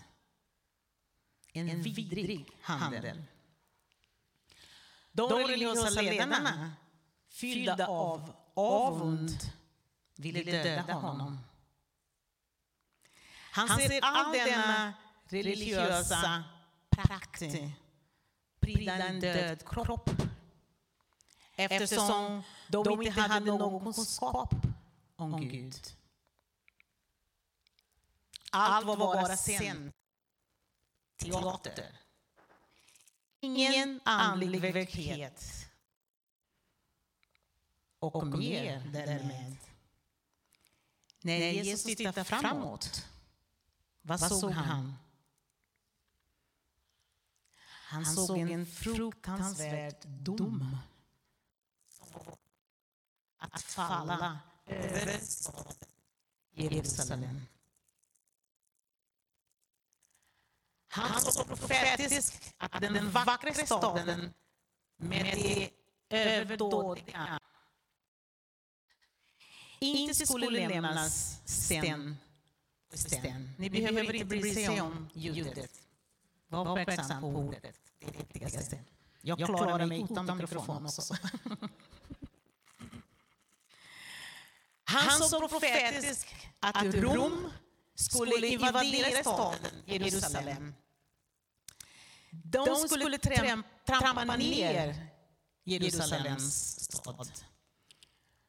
En 1.53 1.81
vidrig 1.81 2.45
handel. 2.61 3.23
De 5.11 5.31
religiösa 5.31 6.01
ledarna, 6.01 6.71
fyllda 7.29 7.87
av 7.87 8.35
avund, 8.53 9.51
ville 10.15 10.43
döda 10.43 10.93
honom. 10.93 11.39
Han 13.51 13.67
ser 13.67 13.99
all 14.03 14.31
denna 14.31 14.93
religiösa 15.25 16.43
prakt 16.89 17.43
pryda 18.59 18.93
en 18.93 19.19
död 19.19 19.65
kropp 19.65 20.09
eftersom 21.55 22.43
de 22.67 23.01
inte 23.01 23.21
hade 23.21 23.45
någon 23.45 23.93
kunskap 23.93 24.53
om 25.15 25.49
Gud. 25.49 25.98
Allt 28.51 28.85
var 28.85 28.97
bara 28.97 29.35
scen, 29.35 29.93
teater. 31.17 31.99
Ingen 33.39 34.01
andlig 34.03 34.61
verklighet. 34.61 35.45
Och 37.99 38.27
mer 38.27 38.89
därmed. 38.93 39.57
När 41.21 41.37
Jesus 41.37 41.83
tittade 41.83 42.23
framåt, 42.23 43.07
vad 44.01 44.19
såg 44.19 44.51
han? 44.51 44.95
Han 47.65 48.05
såg 48.05 48.37
en 48.37 48.65
fruktansvärd 48.65 50.07
dom 50.07 50.77
att 53.37 53.61
falla 53.63 54.39
över 54.65 55.19
Jerusalem. 56.51 57.41
Han 60.89 61.21
såg 61.21 61.47
profetisk 61.47 62.53
att 62.57 62.81
den 62.81 63.11
vackra 63.11 63.53
staden 63.53 64.33
med 64.97 65.25
det 65.25 65.69
överdådiga 66.09 67.39
inte 69.79 70.27
skulle 70.27 70.49
lämnas 70.49 71.41
sten 71.45 72.17
på 72.91 72.97
sten. 72.97 73.49
Ni 73.57 73.69
behöver 73.69 74.13
inte 74.13 74.25
bry 74.25 74.53
sig 74.53 74.81
om 74.81 75.09
ljudet. 75.13 75.71
Var 76.47 76.79
uppmärksam 76.79 77.21
på 77.21 77.27
ordet. 77.27 77.61
Det 77.99 78.07
är 78.07 78.11
det 78.11 78.17
viktigaste. 78.17 78.79
Jag 79.21 79.37
klarar 79.37 79.85
mig 79.85 80.03
utan 80.11 80.37
mikrofon 80.37 80.85
också. 80.85 81.15
Han 84.83 85.29
såg 85.29 85.49
profetisk 85.49 86.35
att 86.59 86.95
Rom 86.95 87.51
skulle 87.99 88.47
invadera 88.47 89.21
staden 89.23 89.83
Jerusalem. 89.85 90.73
De 92.31 92.75
skulle 92.89 93.17
trampa 93.17 94.35
ner 94.35 95.07
Jerusalems 95.63 96.79
stad. 96.79 97.31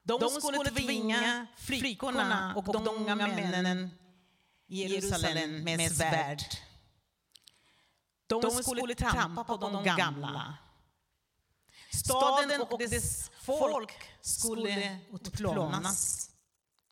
De 0.02 0.30
skulle 0.30 0.70
tvinga 0.70 1.46
flickorna 1.56 2.54
och 2.56 2.64
de 2.64 2.88
unga 2.88 3.14
männen 3.16 3.90
i 4.68 4.86
Jerusalem 4.86 5.64
med 5.64 5.92
svärd. 5.92 6.42
De 8.26 8.62
skulle 8.62 8.94
trampa 8.94 9.44
på 9.44 9.56
de 9.56 9.84
gamla. 9.84 10.58
Staden 11.92 12.60
och 12.62 12.78
dess 12.78 13.30
folk 13.42 13.92
skulle 14.20 14.98
utplånas, 15.12 16.30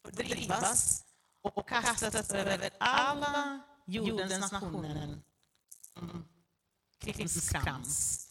fördrivas 0.05 1.05
och 1.43 1.69
kastas 1.69 2.31
över 2.31 2.71
alla 2.81 3.61
jordens 3.87 4.53
nationer 4.53 5.19
som 5.95 6.25
krimskrams. 6.99 8.25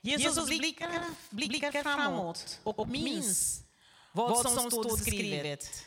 Jesus 0.00 0.46
blickar, 0.46 0.90
blickar 1.30 1.82
framåt 1.82 2.60
och 2.64 2.88
minns 2.88 3.62
vad 4.12 4.50
som 4.50 4.70
stod 4.70 4.98
skrivet. 5.00 5.86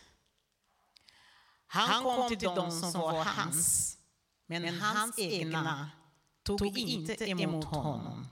Han 1.68 2.04
kom 2.04 2.30
till 2.30 2.40
dem 2.40 2.72
som 2.72 3.02
var 3.02 3.24
hans, 3.24 3.98
men 4.46 4.80
hans 4.80 5.20
egna 5.20 5.90
tog 6.44 6.78
inte 6.78 7.30
emot 7.30 7.66
honom. 7.66 8.28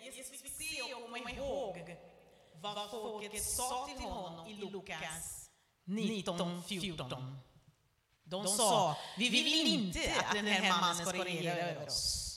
Jesus 0.00 0.30
fick 0.30 0.52
se 0.52 0.94
och 0.94 1.02
komma 1.02 1.30
ihåg 1.30 1.96
vad 2.72 2.90
folket 2.90 3.44
sa 3.44 3.86
till 3.86 4.04
honom 4.04 4.46
i 4.46 4.54
Lukas 4.54 5.50
19.14. 5.84 7.36
De 8.24 8.46
sa, 8.46 8.96
vi 9.18 9.28
vill 9.28 9.66
inte 9.66 10.14
att 10.20 10.34
den 10.34 10.46
här 10.46 10.80
mannen 10.80 11.06
ska 11.06 11.24
regera 11.24 11.56
över 11.56 11.86
oss. 11.86 12.30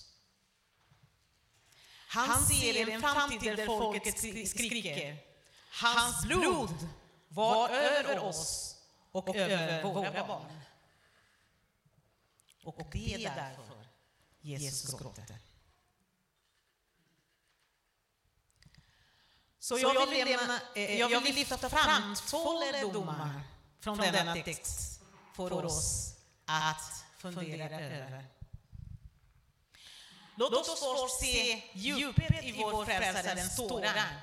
Han 2.08 2.46
ser 2.46 2.90
en 2.90 3.02
framtid 3.02 3.56
där 3.58 3.66
folket 3.66 4.20
skriker. 4.50 5.18
Hans 5.82 6.26
blod 6.26 6.90
var 7.28 7.70
över 7.70 8.20
oss 8.20 8.76
och 9.12 9.36
över 9.36 9.84
våra 9.84 10.28
barn. 10.28 10.62
Och 12.64 12.82
det 12.92 13.14
är 13.14 13.20
därför 13.20 13.88
Jesus 14.42 15.00
gråter. 15.00 15.47
Så 19.68 19.80
jag 19.80 20.08
vill, 20.08 20.28
lämna, 20.28 20.60
eh, 20.76 21.00
jag 21.00 21.22
vill 21.22 21.36
lyfta 21.36 21.70
fram 21.70 22.16
två 22.16 22.60
lärdomar 22.60 23.42
från 23.80 23.98
denna 23.98 24.34
text 24.34 25.02
för 25.36 25.66
oss 25.66 26.14
att 26.46 27.06
fundera 27.18 27.80
över. 27.80 28.26
Låt 30.36 30.54
oss 30.54 30.80
först 30.80 31.20
se 31.20 31.64
djupet 31.74 32.44
i 32.44 32.52
vår 32.52 32.86
frälsarens 32.86 33.56
tårar 33.56 34.22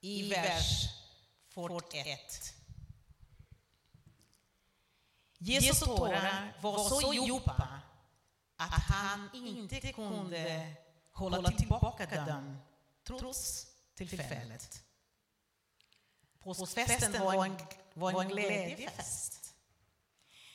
i 0.00 0.30
vers 0.30 0.88
41. 1.54 2.54
Jesu 5.38 5.84
tårar 5.84 6.56
var 6.60 6.88
så 6.88 7.14
djupa 7.14 7.80
att 8.56 8.82
han 8.88 9.30
inte 9.34 9.92
kunde 9.92 10.74
hålla 11.12 11.50
tillbaka 11.50 12.06
dem 12.06 12.58
trots 13.06 13.73
tillfället. 13.94 14.82
Påskfesten 16.40 17.12
var 17.12 17.44
en, 17.44 17.56
var 17.94 18.22
en 18.22 18.28
glädjefest. 18.28 19.54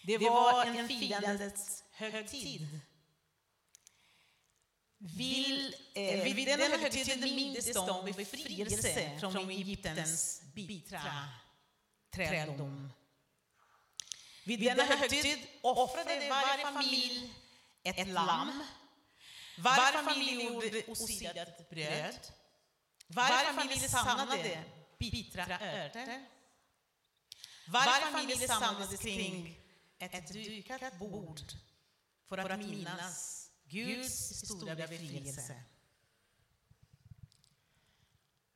Det 0.04 0.17
var 0.17 0.65
en 0.65 0.88
firandets 0.88 1.84
högtid. 1.91 2.80
Vill, 4.97 5.75
eh, 5.93 6.23
vid 6.23 6.47
denna 6.47 6.78
högtid 6.78 7.19
mindes 7.19 7.73
de 7.73 8.12
befrielse 8.12 9.19
från 9.19 9.49
Egyptens 9.49 10.41
bittra 10.56 11.30
träldom. 12.12 12.91
Vid 14.45 14.60
denna 14.60 14.84
högtid 14.84 15.47
offrade 15.62 16.30
varje 16.30 16.63
familj 16.63 17.34
ett 17.84 18.08
lamm. 18.08 18.63
Varje 19.58 20.04
familj 20.04 20.43
gjorde 20.43 20.84
osidat 20.88 21.69
bröd. 21.69 22.38
Varje 23.11 23.53
familj 23.53 23.89
samlade 23.89 24.63
bittra 24.97 25.59
örter. 25.59 26.25
Varje 27.67 28.11
familj 28.11 28.47
samlades 28.47 28.99
kring 28.99 29.59
ett 29.99 30.33
dukat 30.33 30.99
bord 30.99 31.41
för 32.27 32.37
att 32.37 32.59
minnas 32.59 33.49
Guds 33.63 34.45
stora 34.45 34.75
befrielse. 34.75 35.63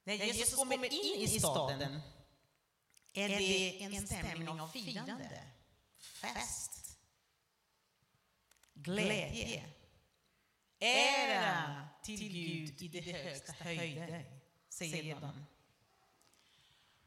När 0.04 0.14
Jesus 0.14 0.56
kommer 0.56 0.86
in 0.86 1.22
i 1.22 1.40
staden 1.40 2.02
är 3.14 3.30
det 3.30 3.84
en 3.84 4.08
stämning 4.08 4.62
av 4.62 4.68
firande, 4.68 5.44
fest, 6.00 6.98
glädje, 8.74 9.74
ära 10.80 11.88
till 12.04 12.32
Gud 12.34 12.82
i 12.82 12.88
det 12.88 13.02
högsta 13.02 13.54
höjder, 13.54 14.43
säger 14.74 15.20
de. 15.22 15.46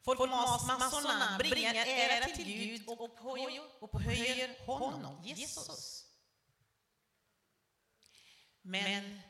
Folkmassorna 0.03 1.39
bringar 1.39 1.75
ära 1.75 2.27
till 2.37 2.47
Gud 2.47 2.89
och 2.89 3.05
upphöjer 3.81 4.67
honom, 4.67 5.23
Jesus. 5.25 6.05
Men 8.63 9.21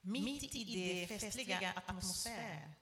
mitt 0.00 0.54
i 0.54 0.64
det 0.64 1.20
festliga 1.20 1.72
atmosfär, 1.76 2.74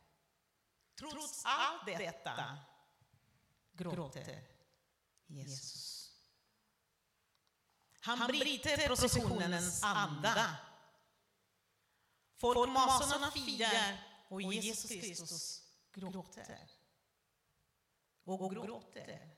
trots 0.98 1.42
allt 1.44 1.86
detta, 1.86 2.58
gråter 3.72 4.42
Jesus. 5.26 6.10
Han 8.00 8.26
bryter 8.26 8.86
processionens 8.86 9.82
anda. 9.82 10.56
Folkmassorna 12.36 13.30
firar 13.30 14.10
och 14.30 14.42
Jesus 14.42 14.90
Kristus 14.90 15.62
gråter. 15.92 16.68
Och 18.24 18.50
gråter, 18.50 19.30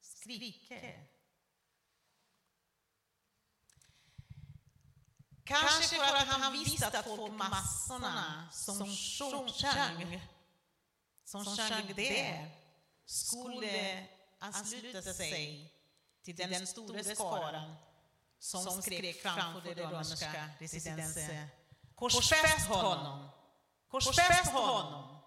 skriker. 0.00 1.08
Kanske 5.44 5.96
för 5.96 6.16
att 6.16 6.28
han 6.28 6.52
visste 6.52 6.86
att 6.86 7.04
folkmassorna 7.04 8.48
som 8.52 8.78
sjöng, 8.78 10.20
som 11.24 11.44
sjöng 11.44 11.94
där, 11.96 12.50
skulle 13.04 14.06
ansluta 14.38 15.02
sig 15.02 15.74
till 16.22 16.36
den 16.36 16.66
stora 16.66 17.04
skaran 17.04 17.76
som 18.38 18.82
skrek 18.82 19.22
framför 19.22 19.74
det 19.74 19.82
romerska 19.82 20.50
residenset. 20.58 21.48
Korsfäst 21.94 22.66
honom! 22.68 23.41
Korsfäst 23.92 24.52
honom! 24.52 25.18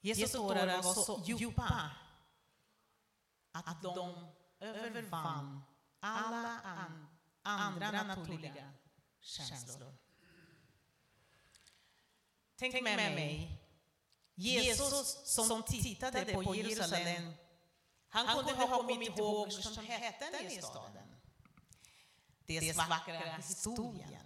Jesu 0.00 0.28
tårar 0.28 0.82
var 0.82 0.94
så 0.94 1.22
djupa 1.24 1.90
att 3.52 3.82
de 3.82 4.32
övervann 4.60 5.62
alla 6.00 6.60
an, 6.60 7.06
andra 7.42 8.02
naturliga 8.02 8.72
känslor. 9.20 9.96
Tänk 12.56 12.82
med 12.82 12.96
mig, 12.96 13.62
Jesus 14.34 15.34
som 15.34 15.62
tittade 15.62 16.24
på 16.24 16.54
Jerusalem, 16.54 17.32
han 18.08 18.26
kunde 18.36 18.52
ha 18.52 18.66
kommit 18.76 19.08
ihåg 19.08 19.52
skönheten 19.52 20.46
i 20.46 20.62
staden. 20.62 21.03
Dess 22.46 22.76
vackra 22.76 23.36
historien. 23.36 24.20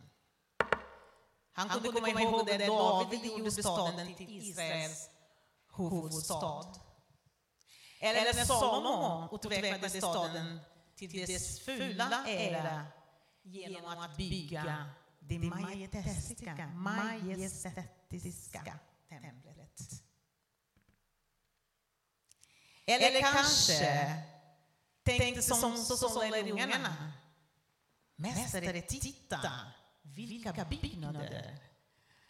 Han 1.53 1.69
kunde 1.69 1.93
komma 1.93 2.09
ihåg 2.09 2.47
det 2.47 2.67
David 2.67 3.25
gjorde 3.25 3.51
staden 3.51 4.15
till 4.15 4.31
Israels 4.31 5.11
huvudstad. 5.77 6.75
Eller 8.01 8.35
när 8.35 8.45
Salomo 8.45 9.29
utvecklade 9.35 9.91
staden 9.91 10.61
till 10.97 11.27
dess 11.27 11.61
fulla 11.61 12.27
ära 12.27 12.87
genom 13.43 13.99
att 13.99 14.17
bygga 14.17 14.91
det 15.21 15.39
majestätiska, 15.39 16.71
majestätiska 16.75 18.79
templet. 19.09 19.81
Eller 22.87 23.21
kanske 23.21 24.23
tänkte 25.03 25.43
som, 25.43 25.77
så, 25.77 25.97
som 25.97 26.31
lärjungarna. 26.31 27.08
Mästare, 28.21 28.83
titta! 28.83 29.73
Vilka 30.03 30.65
byggnader! 30.65 31.59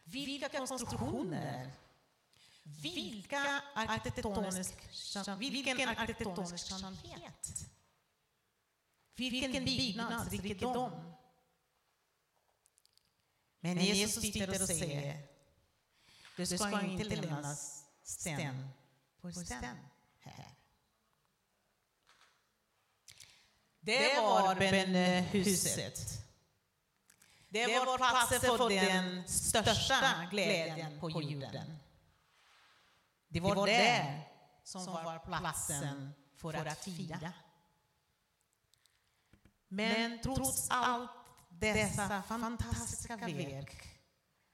Vilka 0.04 0.48
konstruktioner! 0.48 1.72
Vilka 2.62 3.62
arkitektonisk, 3.74 4.74
vilken 5.38 5.88
arkitektonisk 5.88 6.68
skönhet! 6.68 7.70
Vilken 9.16 9.64
byggnadsrikedom! 9.64 11.14
Men 13.60 13.78
Jesus 13.78 14.22
tittar 14.22 14.62
och 14.62 14.68
säger, 14.68 15.28
det 16.36 16.46
ska 16.46 16.80
inte 16.80 17.04
lämnas 17.04 17.84
sten 18.02 18.68
på 19.20 19.32
sten 19.32 19.76
här. 20.20 20.57
Det 23.88 24.20
var 24.20 24.54
bönehuset. 24.54 26.24
Det 27.48 27.66
var 27.66 27.98
platsen 27.98 28.40
för 28.40 28.68
den 28.68 29.28
största 29.28 30.28
glädjen 30.30 31.00
på 31.00 31.10
jorden. 31.10 31.78
Det 33.28 33.40
var, 33.40 33.66
det 33.66 34.22
som 34.64 34.86
var 34.86 35.18
platsen 35.18 36.12
för 36.36 36.54
att 36.54 36.78
fira. 36.78 37.32
Men 39.68 40.20
trots 40.20 40.66
allt 40.70 41.10
dessa 41.48 42.22
fantastiska 42.22 43.16
verk 43.16 44.00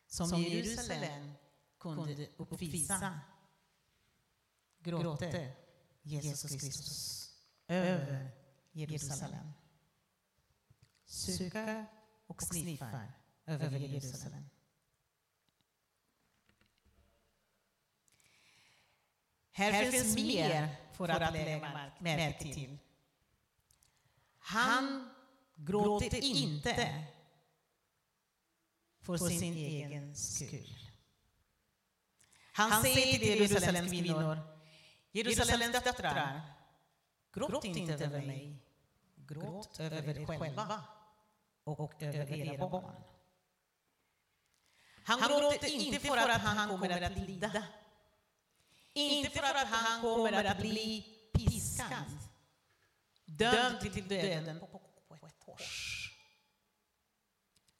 som 0.07 0.43
Jerusalem 0.43 1.33
kunde 1.79 2.29
uppvisa 2.37 3.21
gråter 4.79 5.53
Jesus 6.03 6.51
Kristus 6.51 7.31
över 7.69 8.44
Jerusalem. 8.75 9.53
Suckar 11.05 11.87
och 12.27 12.43
sniffar 12.43 13.13
över 13.47 13.71
Jerusalem. 13.79 14.51
Här 19.51 19.91
finns 19.91 20.15
mer 20.17 20.77
för 20.93 21.09
att 21.09 21.33
lägga 21.33 21.91
märke 21.99 22.55
till. 22.55 22.79
Han 24.39 25.15
gråter 25.55 26.25
inte 26.25 27.07
för 29.01 29.17
sin 29.17 29.55
egen 29.55 30.17
skull. 30.17 30.91
Han 32.53 32.83
säger 32.83 33.19
till 33.19 33.29
Jerusalems 33.29 33.91
kvinnor, 33.91 34.39
Jerusalems 35.13 35.85
döttrar, 35.85 36.43
gråt 37.33 37.65
inte 37.65 38.05
över 38.05 38.27
mig, 38.27 38.64
gråt 39.29 39.81
över 39.81 40.19
er 40.19 40.27
själva 40.27 40.85
och 41.65 42.03
över 42.03 42.37
era 42.37 42.69
barn. 42.69 43.03
Han 45.05 45.21
gråter 45.21 45.73
inte 45.73 46.01
för 46.01 46.17
att 46.17 46.41
han 46.41 46.69
kommer 46.69 47.03
att 47.03 47.19
lida, 47.19 47.65
inte 48.93 49.31
för 49.31 49.43
att 49.43 49.67
han 49.69 50.01
kommer 50.03 50.45
att 50.45 50.59
bli 50.59 51.17
piskad, 51.33 52.19
dömd 53.25 53.81
till 53.81 54.09
döden 54.09 54.61
på 55.09 55.27
ett 55.27 55.39
kors. 55.45 56.11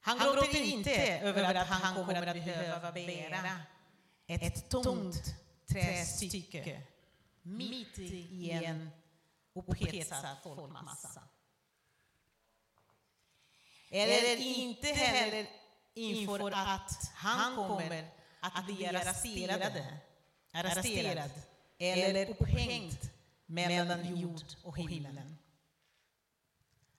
Han 0.01 0.19
gråter 0.19 0.63
inte 0.63 1.19
över 1.19 1.55
att 1.55 1.67
han 1.67 1.95
kommer 1.95 2.27
att 2.27 2.35
behöva 2.35 2.93
bära 2.93 3.61
ett 4.27 4.71
tungt 4.71 5.35
trästycke 5.67 6.83
mitt 7.43 7.99
i 7.99 8.51
en 8.51 8.91
upphetsad 9.55 10.37
folkmassa. 10.43 11.23
Eller 13.97 14.37
inte 14.37 14.87
heller 14.87 15.47
inför 15.95 16.51
att 16.51 17.13
han 17.15 17.57
kommer 17.57 18.11
att 18.41 18.67
bli 18.67 18.87
arresterad, 18.87 19.87
arresterad. 20.53 21.31
Eller 21.79 22.31
upphängd 22.31 23.11
mellan 23.47 24.17
jord 24.17 24.43
och 24.65 24.79
himlen. 24.79 25.39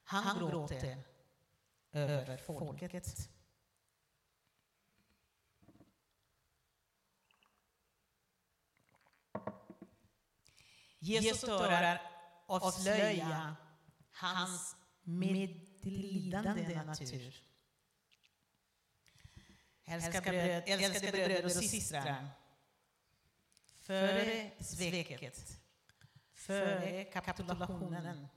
Han 0.03 0.39
gråter 0.39 0.97
över 1.91 2.37
folket. 2.37 3.29
Jesus 10.99 11.41
tårar 11.41 12.01
avslöja 12.47 13.55
hans 14.11 14.75
medlidande 15.03 15.64
till 15.85 16.01
lidande 16.01 16.83
natur. 16.83 17.35
älskade 19.85 21.11
bröder 21.11 21.45
och 21.45 21.51
systrar. 21.51 22.27
Före 23.81 24.51
sveket, 24.59 25.59
före 26.33 27.03
kapitulationen, 27.03 28.27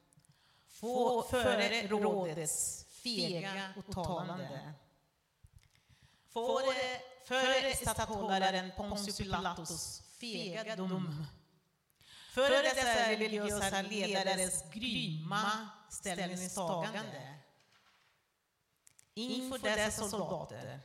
före 1.30 1.86
rådets 1.86 2.86
fega 2.90 3.72
uttalande, 3.76 4.74
före, 6.32 7.00
före 7.24 7.76
statthållaren 7.76 8.72
Pontius 8.76 9.18
Pilatus 9.18 10.02
fega 10.20 10.76
dom, 10.76 11.26
före 12.30 12.62
dessa 12.62 13.10
religiösa 13.10 13.82
ledares 13.82 14.70
grymma 14.72 15.68
ställningstagande, 15.88 17.34
inför 19.14 19.58
dessa 19.58 20.08
soldater 20.08 20.80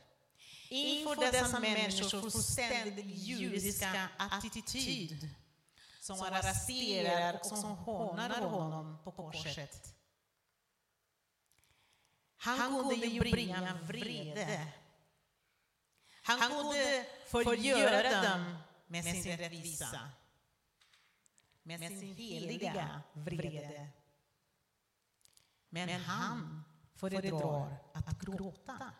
inför 0.68 1.32
dessa 1.32 1.60
människors 1.60 2.10
fullständigt 2.10 3.06
judiska 3.06 4.08
attityd 4.18 5.34
som 6.00 6.20
arresterar 6.22 7.40
och 7.40 7.58
som 7.58 7.76
hånar 7.76 8.40
honom 8.40 8.98
på 9.04 9.12
korset. 9.12 9.94
Han 12.36 12.88
kunde 12.88 13.06
ju 13.06 13.20
bringa 13.20 13.78
vrede. 13.82 14.66
Han 16.22 16.50
kunde 16.50 17.06
förgöra 17.26 18.22
dem 18.22 18.56
med 18.86 19.04
sin 19.04 19.36
rättvisa, 19.36 20.10
med 21.62 21.80
sin 21.80 22.16
heliga 22.16 23.02
vrede. 23.12 23.88
Men 25.74 25.88
han 25.88 26.64
föredrar 26.94 27.78
att 27.92 28.20
gråta 28.20 28.92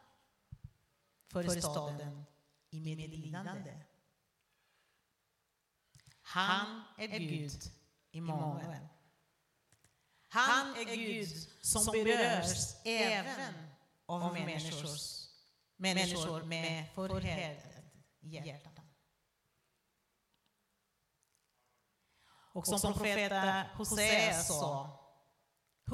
för 1.33 1.61
staden 1.61 2.25
i 2.71 2.81
medlidande. 2.81 3.81
Han 6.23 6.83
är 6.99 7.19
Gud, 7.19 7.63
Immanuel. 8.11 8.89
Han 10.29 10.77
är 10.77 10.97
Gud 10.97 11.29
som 11.63 11.93
berörs 11.93 12.75
även 12.85 13.55
av 14.07 14.33
människors, 14.33 15.29
människor 15.77 16.43
med 16.43 16.91
förhärdade 16.95 17.83
hjärtan. 18.21 18.91
Och 22.53 22.67
som 22.67 22.81
profeten 22.81 23.67
Hosea 23.77 24.43
sa, 24.43 25.04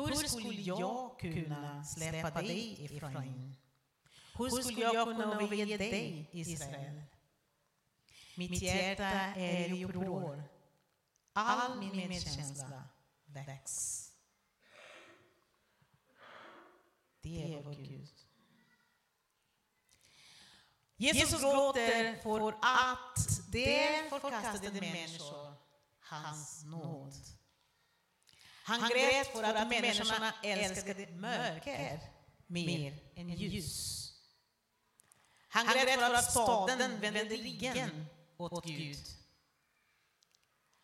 hur 0.07 0.15
skulle 0.15 0.63
jag 0.63 1.19
kunna 1.21 1.85
släppa 1.85 2.43
dig 2.43 2.85
ifrån 2.85 3.57
hur 4.39 4.63
skulle 4.63 4.81
jag 4.81 5.05
kunna 5.05 5.35
överge 5.35 5.77
dig, 5.77 6.29
Israel? 6.33 7.03
Mitt 8.37 8.63
hjärta 8.63 9.05
är 9.37 9.75
i 9.75 9.85
uppror. 9.85 10.43
All 11.33 11.79
min 11.79 12.09
medkänsla 12.09 12.83
väcks. 13.27 14.07
Det 17.23 17.55
är 17.55 17.63
vår 17.63 17.75
Gud. 17.75 18.09
Jesus 20.97 21.41
gråter 21.41 22.23
för 22.23 22.53
att 22.53 23.51
det 23.53 24.11
förkastade 24.11 24.81
människor 24.81 25.55
hans 26.01 26.65
nåd. 26.65 27.15
Han 28.71 28.89
grät 28.91 29.27
för 29.27 29.43
att 29.43 29.69
människorna 29.69 30.35
älskade 30.43 31.07
mörker 31.07 32.01
mer 32.47 32.99
än 33.15 33.29
ljus. 33.29 34.07
Han 35.49 35.67
grät 35.67 36.01
för 36.01 36.15
att 36.15 36.31
staden 36.31 37.01
vände 37.01 37.25
ryggen 37.25 38.07
åt 38.37 38.65
Gud. 38.65 38.99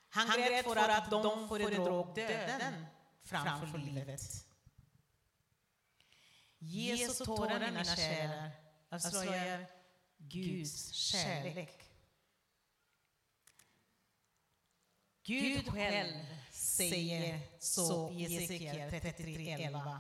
Han 0.08 0.26
grät 0.26 0.64
för 0.64 0.76
att 0.76 1.10
de 1.10 1.48
föredrog 1.48 2.14
döden 2.14 2.86
framför 3.24 3.78
livet. 3.78 4.22
Jesu 6.58 7.24
tårar, 7.24 7.60
mina 7.60 7.84
själar, 7.84 8.50
avslöjar 8.90 9.66
Guds 10.18 10.92
kärlek. 10.92 11.85
Gud 15.26 15.72
själv 15.72 16.26
säger 16.50 17.40
så 17.58 18.10
i 18.10 18.22
Jesekiel 18.22 18.90
33.11. 18.90 19.98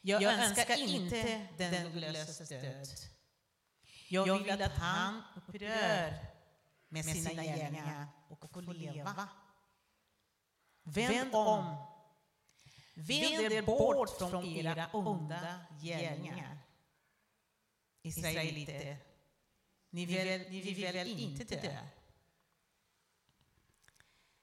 Jag 0.00 0.22
önskar 0.22 0.78
inte 0.88 1.46
den 1.56 1.92
gudlöses 1.92 2.48
död 2.48 2.88
jag 4.08 4.38
vill 4.38 4.62
att 4.62 4.72
han 4.72 5.22
upprör 5.36 6.26
med 6.88 7.04
sina 7.04 7.44
gärningar 7.44 8.06
och 8.28 8.50
får 8.52 8.74
leva. 8.74 9.28
Vänd 10.82 11.34
om. 11.34 11.76
Vänd 12.94 13.52
er 13.52 13.62
bort 13.62 14.18
från 14.18 14.44
era 14.44 14.86
onda 14.92 15.60
gärningar. 15.82 16.58
Israeliter, 18.02 18.96
ni 19.90 20.06
vill, 20.06 20.50
ni 20.50 20.60
vill 20.60 21.20
inte 21.20 21.56
dö? 21.56 21.78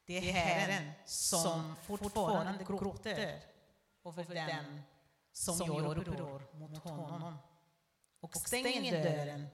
Det 0.06 0.18
är 0.18 0.34
Herren 0.34 0.92
som 1.06 1.76
fortfarande 1.84 2.64
gråter 2.64 3.44
över 4.06 4.36
den 4.36 4.82
som 5.32 5.58
gör 5.68 5.98
uppror 5.98 6.56
mot 6.56 6.84
honom 6.84 7.38
och 8.20 8.36
stänger 8.36 9.04
dörren 9.04 9.48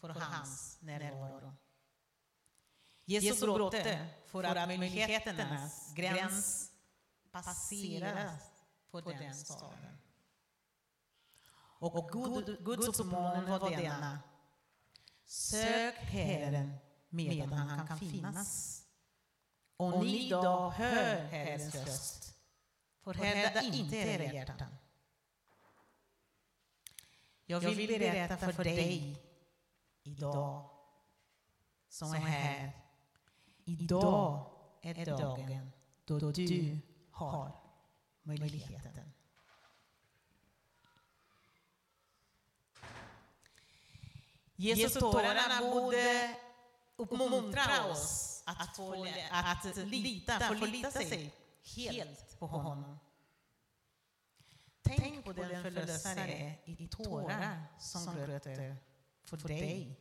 för 0.00 0.08
hans 0.08 0.78
närvaro. 0.80 1.54
Jesus 3.04 3.40
gråter 3.40 4.06
för 4.26 4.44
att 4.44 4.68
möjligheternas 4.68 5.94
gräns 5.94 6.70
passeras 7.30 8.42
för 8.90 9.02
den 9.02 9.34
staden. 9.34 9.98
Och 11.78 12.08
God, 12.10 12.64
Guds 12.64 13.00
uppmaning 13.00 13.50
var 13.50 13.70
denna. 13.70 14.18
Sök 15.24 15.94
Herren 15.94 16.74
medan 17.08 17.52
han 17.52 17.86
kan 17.86 17.98
finnas. 17.98 18.83
Och 19.76 20.04
ni 20.04 20.28
då, 20.30 20.70
hör 20.70 21.16
Herrens 21.16 21.74
röst. 21.74 22.34
Förhärda 23.00 23.62
inte 23.62 23.96
era 23.96 24.32
hjärtan. 24.32 24.76
Jag 27.46 27.60
vill 27.60 27.98
berätta 27.98 28.52
för 28.52 28.64
dig 28.64 29.22
idag 30.02 30.70
som 31.88 32.14
är 32.14 32.18
här. 32.18 32.72
Idag 33.64 34.46
är 34.82 35.06
dagen 35.06 35.70
då 36.04 36.18
du 36.18 36.80
har 37.10 37.52
möjligheten. 38.22 39.12
Jesus 44.56 44.92
tårarna 44.92 45.60
borde 45.60 46.36
uppmuntra 46.96 47.90
oss 47.90 48.33
att, 48.44 48.76
få, 48.76 49.06
att 49.30 49.76
lita, 49.76 50.40
förlita 50.40 50.90
sig 50.90 51.34
helt 51.76 52.38
på 52.38 52.46
honom. 52.46 52.98
Tänk 54.82 55.24
på 55.24 55.32
den 55.32 55.62
förlösare 55.62 56.58
i 56.64 56.88
tårar 56.88 57.62
som 57.78 58.14
gråter 58.16 58.76
för 59.24 59.36
dig. 59.36 60.00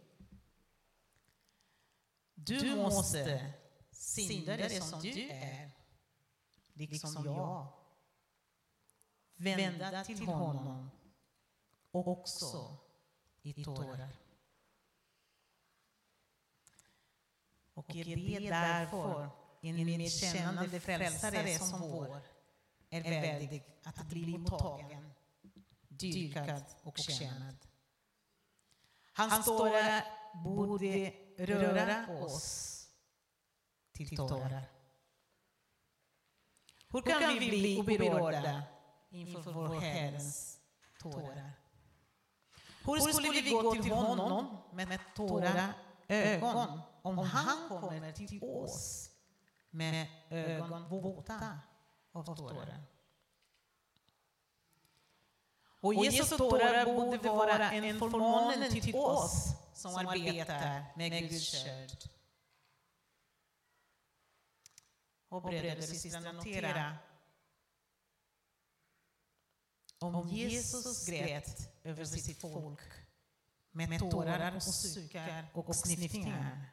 Du 2.33 2.75
måste, 2.75 3.53
syndare 3.91 4.69
som 4.69 5.01
du 5.01 5.29
är, 5.29 5.71
liksom 6.73 7.25
jag, 7.25 7.73
vända 9.35 10.03
till 10.03 10.25
honom 10.25 10.91
också 11.91 12.77
i 13.41 13.63
tårar. 13.63 14.09
Och 17.73 17.95
är 17.95 18.05
det 18.05 18.49
därför 18.49 19.29
en 19.61 19.85
medkännande 19.85 20.79
frälsare 20.79 21.59
som 21.59 21.81
vår 21.81 22.21
är 22.89 23.21
värdig 23.21 23.63
att 23.83 24.05
bli 24.05 24.37
mottagen, 24.37 25.13
dyrkad 25.87 26.63
och 26.83 26.97
tjänad. 26.97 27.57
Hans 29.13 29.45
tårar 29.45 30.03
borde 30.43 31.13
röra 31.37 32.23
oss 32.23 32.87
till 33.91 34.17
tårar. 34.17 34.63
Hur 36.89 37.01
kan 37.01 37.39
vi 37.39 37.49
bli 37.49 37.79
oberörda 37.79 38.63
inför 39.09 39.51
vår 39.51 39.79
Herrens 39.79 40.59
tårar? 40.99 41.51
Hur 42.85 43.13
skulle 43.13 43.41
vi 43.41 43.49
gå 43.49 43.73
till 43.73 43.91
honom 43.91 44.57
med 44.71 44.99
tårar 45.15 45.73
ögon 46.07 46.81
om 47.03 47.17
han 47.17 47.69
kommer 47.69 48.11
till 48.11 48.43
oss 48.43 49.09
med 49.69 50.07
ögon 50.29 50.89
våta 50.89 51.59
av 52.11 52.35
tårar? 52.35 52.83
Och 55.81 55.93
Jesu 55.93 56.37
tårar 56.37 56.85
borde 56.85 57.29
vara 57.29 57.71
en 57.71 57.99
förmånen 57.99 58.71
till 58.71 58.95
oss 58.95 59.55
som 59.73 59.95
arbetar 59.95 60.85
med 60.95 61.29
Guds 61.29 61.51
kärd. 61.51 61.91
Och 65.29 65.41
bröder 65.41 65.77
och 65.77 65.83
systrar, 65.83 66.33
notera 66.33 66.97
om 69.99 70.27
Jesus 70.27 71.05
grät 71.05 71.69
över 71.83 72.05
sitt 72.05 72.41
folk 72.41 72.79
med 73.71 73.99
tårar 73.99 74.55
och 74.55 74.63
suckar 74.63 75.45
och 75.53 75.75
sniffningar 75.75 76.72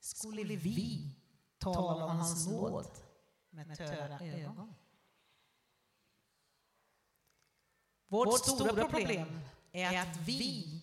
skulle 0.00 0.56
vi 0.56 1.14
tala 1.58 2.04
om 2.04 2.16
hans 2.16 2.46
nåd 2.46 2.86
med 3.50 3.76
töra 3.76 4.20
ögon. 4.20 4.74
Vårt 8.06 8.40
stora 8.40 8.74
problem 8.74 9.40
är 9.72 10.02
att 10.02 10.16
vi 10.16 10.82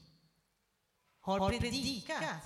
har 1.19 1.49
predikat 1.59 2.43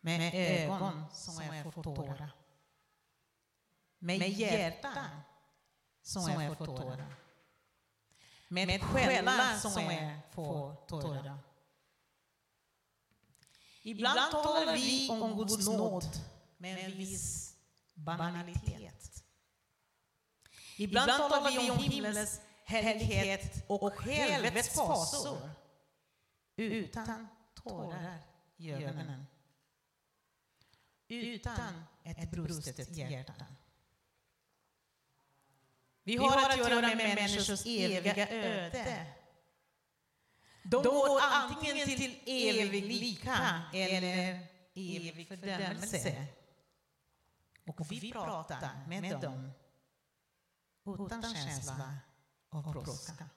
med 0.00 0.34
ögon 0.34 1.04
som 1.12 1.38
är 1.38 1.70
för 1.70 1.82
tårar. 1.82 2.30
Med 3.98 4.28
hjärtan 4.28 5.06
som 6.02 6.28
är 6.28 6.54
för 6.54 6.66
tårar. 6.66 7.14
Med 8.48 8.82
själar 8.82 9.56
som 9.56 9.82
är 9.82 10.20
för 10.30 10.74
tårar. 10.86 11.47
Ibland 13.88 14.30
talar 14.30 14.74
vi 14.74 15.08
om 15.10 15.36
Guds 15.36 15.66
nåd 15.66 16.04
med 16.56 16.84
en 16.84 16.96
viss 16.96 17.56
banalitet. 17.94 19.24
Ibland 20.78 21.10
talar 21.10 21.50
vi 21.50 21.70
om 21.70 21.78
himlens 21.78 22.40
härlighet 22.64 23.64
och 23.68 24.02
helvetets 24.02 24.74
fasor 24.74 25.50
utan 26.56 27.28
tårar 27.54 28.18
i 28.56 28.70
ögonen. 28.72 29.26
Utan 31.08 31.84
ett 32.04 32.30
brustet 32.30 32.96
hjärta. 32.96 33.46
Vi 36.02 36.16
har 36.16 36.50
att 36.50 36.58
göra 36.58 36.80
med 36.80 36.96
människors 36.96 37.66
eviga 37.66 38.28
öde. 38.28 39.17
De 40.70 40.82
går 40.82 41.20
antingen 41.20 41.86
till 41.86 42.22
evig 42.26 42.84
lika 42.84 43.62
eller 43.74 44.46
evig 44.74 45.28
fördömelse. 45.28 46.26
Och 47.66 47.92
vi 47.92 48.12
pratar 48.12 48.86
med 48.86 49.20
dem 49.20 49.50
utan 50.84 51.22
känsla 51.22 51.98
av 52.50 52.72
brådska. 52.72 53.28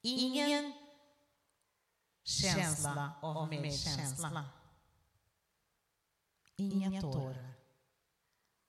Ingen 0.00 0.72
känsla 2.24 3.12
av 3.22 3.48
medkänsla. 3.48 4.44
Inga 6.56 7.00
tårar 7.00 7.52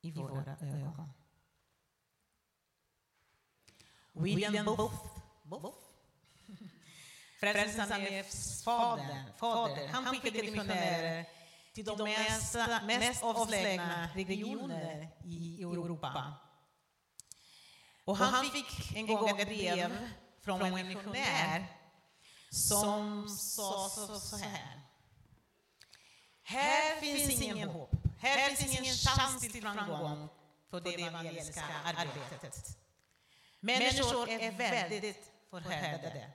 i 0.02 0.12
våra 0.12 0.58
ögon. 0.58 1.10
William 4.14 4.66
Booth, 4.66 4.96
Booth. 5.44 5.95
Frälsningsarméns 7.40 8.64
fader, 8.64 9.24
fader, 9.38 9.88
han 9.88 10.06
skickade 10.06 10.44
missionärer 10.44 11.26
till 11.74 11.86
de 11.86 12.04
mest, 12.04 12.56
mest 12.84 13.24
avslägna 13.24 14.10
regioner 14.16 15.08
i 15.26 15.62
Europa. 15.62 16.34
Och 18.06 18.18
han 18.18 18.46
fick 18.46 18.96
en 18.96 19.08
gång 19.08 19.30
ett 19.30 19.48
brev 19.48 20.10
från 20.42 20.62
en 20.62 20.88
missionär 20.88 21.66
som 22.50 23.30
sa 23.30 23.90
så 23.90 24.38
här. 24.38 24.82
Här 26.44 27.00
finns 27.00 27.42
ingen 27.42 27.70
hopp. 27.70 27.92
Här 28.20 28.50
finns 28.50 28.80
ingen 28.80 28.96
chans 28.96 29.42
till 29.42 29.62
framgång 29.62 30.30
för 30.70 30.82
det 30.82 30.94
evangeliska 31.04 31.64
arbetet. 31.86 32.78
Människor 33.60 34.30
är 34.30 34.52
väldigt 34.52 35.32
förhärdade. 35.50 36.32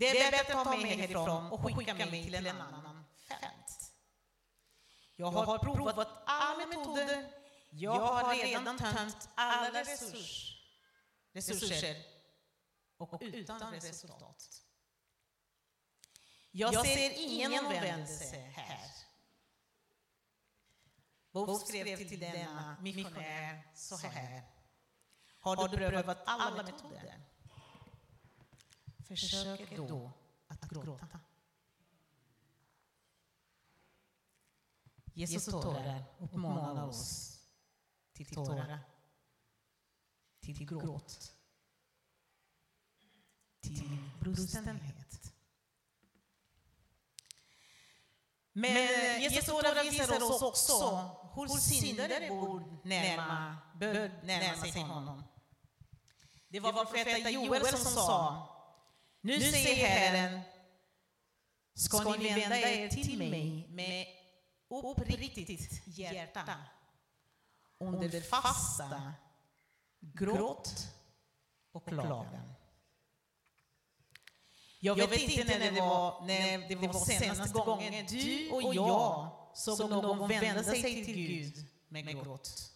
Det 0.00 0.20
är 0.20 0.30
bättre 0.30 0.54
att 0.54 0.64
ta 0.64 0.76
mig 0.76 0.96
härifrån 0.96 1.52
och 1.52 1.76
skicka 1.76 1.94
mig 1.94 2.24
till 2.24 2.34
en 2.34 2.60
annan 2.60 3.04
fält. 3.28 3.92
Jag 5.16 5.30
har 5.30 5.58
provat 5.58 6.08
alla 6.26 6.66
metoder. 6.66 7.32
Jag 7.70 8.00
har 8.00 8.34
redan 8.34 8.78
tömt 8.78 9.28
alla 9.34 9.80
resurs, 9.80 10.56
resurser 11.32 11.96
och 12.96 13.18
utan 13.20 13.72
resultat. 13.72 14.62
Jag 16.50 16.86
ser 16.86 17.12
ingen 17.16 17.66
omvändelse 17.66 18.36
här. 18.36 18.90
Bob 21.32 21.60
skrev 21.60 21.96
till 21.96 22.20
denna 22.20 22.76
missionär 22.80 23.62
så 23.74 23.96
här. 23.96 24.42
Har 25.40 25.68
du 25.68 25.76
prövat 25.76 26.22
alla 26.26 26.62
metoder? 26.62 27.19
Försök 29.10 29.76
då 29.76 30.12
att 30.48 30.68
gråta. 30.68 31.20
Jesus 35.14 35.44
tårar 35.44 36.04
uppmanar 36.18 36.86
oss 36.86 37.36
till 38.12 38.34
tårar, 38.34 38.78
till 40.40 40.66
gråt, 40.66 41.32
till 43.60 43.98
brustenhet. 44.20 45.32
Men 48.52 49.20
Jesus 49.22 49.46
tårar 49.46 49.90
visar 49.90 50.22
oss 50.22 50.42
också 50.42 51.10
hur 51.34 51.48
syndare 51.48 52.28
borde 52.28 52.64
närma, 52.84 53.56
bör 53.74 54.20
närma 54.22 54.62
sig 54.62 54.82
honom. 54.82 55.24
Det 56.48 56.60
var 56.60 56.72
profeten 56.72 57.32
Joel 57.32 57.66
som 57.66 57.78
sa 57.78 58.49
Nu 59.20 59.40
säger 59.40 59.86
Herren 59.86 60.40
ska 61.74 62.16
ni 62.16 62.34
vända 62.34 62.58
er 62.58 62.88
till 62.88 63.18
mig 63.18 63.66
med 63.68 64.06
uppriktigt 64.68 65.82
hjärta 65.86 66.64
under 67.78 68.20
fasta, 68.20 69.12
gråt 70.00 70.88
och 71.72 71.88
klagan. 71.88 72.54
Jag 74.80 74.96
vet 75.08 75.20
inte 75.20 75.58
när 75.58 75.72
det 75.72 75.80
var, 75.80 76.26
när 76.26 76.68
det 76.68 76.76
var 76.76 76.92
senaste 77.04 77.58
gången 77.58 78.06
du 78.06 78.50
och 78.50 78.74
jag 78.74 79.30
såg 79.54 79.90
någon 79.90 80.28
vända 80.28 80.62
sig 80.64 81.04
till 81.04 81.14
Gud 81.14 81.66
med 81.88 82.06
gråt. 82.06 82.72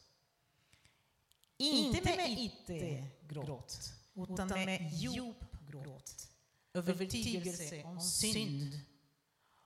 Inte 1.57 2.17
med 2.17 2.31
itte-gråt, 2.31 3.93
utan 4.15 4.49
med 4.49 4.93
djup 4.93 5.37
gråt. 5.71 6.34
Övertygelse 6.75 7.85
om 7.85 8.01
synd, 8.01 8.81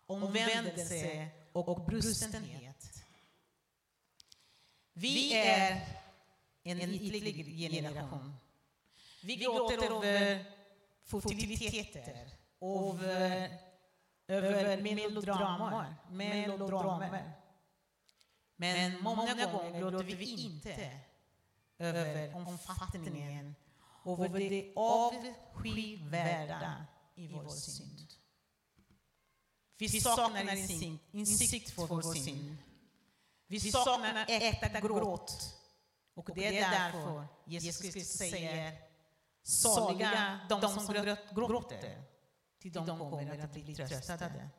omvändelse 0.07 1.29
och 1.53 1.85
brustenhet. 1.87 3.05
Vi 4.93 5.35
är 5.35 5.87
en 6.63 6.81
ytlig 6.81 7.59
generation. 7.59 8.37
Vi 9.23 9.37
gråter 9.37 9.97
över 9.97 10.45
futiliteter, 11.05 12.31
över, 12.61 13.59
över 14.29 14.83
melodramer, 14.83 15.95
melodramer. 16.11 17.33
Men 18.57 19.03
många 19.03 19.53
gånger 19.53 19.81
gråter 19.81 20.17
vi 20.17 20.45
inte 20.45 21.01
över 21.79 22.37
omfattningen, 22.37 23.55
över 24.07 24.51
det 24.51 24.73
avskyvärda 24.77 26.87
i 27.19 27.29
vår 27.29 27.49
synd. 27.49 28.13
Vi 29.79 30.01
saknar 30.01 30.55
insikt 31.13 31.71
för 31.71 31.87
vår 31.87 32.15
synd. 32.15 32.57
Vi 33.47 33.61
saknar 33.61 34.27
äkta 34.29 34.81
gråt. 34.81 35.55
Och 36.15 36.31
det 36.35 36.47
är 36.47 36.71
därför 36.71 37.27
Jesus 37.45 37.81
Kristus 37.81 38.09
säger 38.09 38.89
Saliga 39.43 40.41
de 40.49 40.63
som 40.63 40.95
gråter, 41.35 42.03
till 42.59 42.73
de 42.73 42.87
kommer 42.87 43.45
att 43.45 43.53
bli 43.53 43.75
tröstade. 43.75 44.51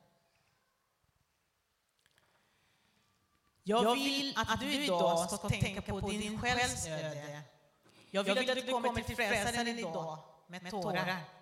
Jag 3.63 3.95
vill 3.95 4.33
att 4.37 4.59
du 4.59 4.73
idag 4.73 5.31
ska 5.31 5.49
tänka 5.49 5.81
på 5.81 5.99
din 5.99 6.41
själsöde. 6.41 7.43
Jag 8.11 8.23
vill 8.23 8.49
att 8.49 8.55
du 8.55 8.71
kommer 8.71 9.01
till 9.01 9.15
frälsaren 9.15 9.67
idag 9.67 10.19
med 10.47 10.69
tårar. 10.71 11.38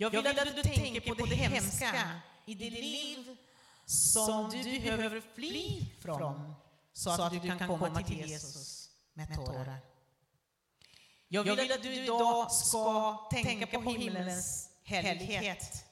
Jag 0.00 0.10
vill 0.10 0.26
att 0.26 0.56
du 0.56 0.62
tänker 0.62 1.14
på 1.14 1.26
det 1.26 1.34
hemska 1.34 2.20
i 2.46 2.54
ditt 2.54 2.72
liv 2.72 3.36
som 3.84 4.50
du 4.50 4.80
behöver 4.80 5.20
fly 5.34 5.86
från 6.00 6.54
så 6.92 7.10
att 7.10 7.32
du 7.32 7.40
kan 7.40 7.58
komma 7.58 8.02
till 8.02 8.28
Jesus 8.28 8.90
med 9.12 9.34
tårar. 9.34 9.78
Jag 11.28 11.44
vill 11.56 11.72
att 11.72 11.82
du 11.82 11.94
idag 11.94 12.52
ska 12.52 13.14
tänka 13.30 13.66
på 13.66 13.90
himmelens 13.90 14.70
helighet. 14.84 15.84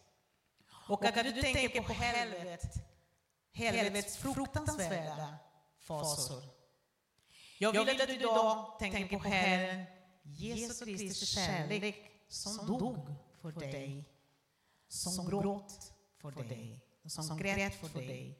Och 0.88 1.04
att 1.04 1.14
du 1.14 1.42
tänker 1.42 1.82
på 1.82 1.92
helvetet, 1.92 2.74
helvetets 3.52 4.16
fruktansvärda 4.16 5.36
fasor. 5.80 6.42
Jag 7.58 7.84
vill 7.84 8.00
att 8.02 8.08
du 8.08 8.14
idag 8.14 8.78
tänker 8.78 9.18
på 9.18 9.28
Herren 9.28 9.84
Jesus 10.22 10.80
Kristi 10.80 11.26
kärlek 11.26 12.10
som 12.28 12.66
dog 12.66 13.25
för 13.52 13.60
dig, 13.60 14.04
som 14.88 15.26
gråt 15.26 15.92
för 16.18 16.30
dig, 16.30 16.80
som 17.06 17.36
grät 17.38 17.74
för 17.74 17.88
dig. 17.88 18.38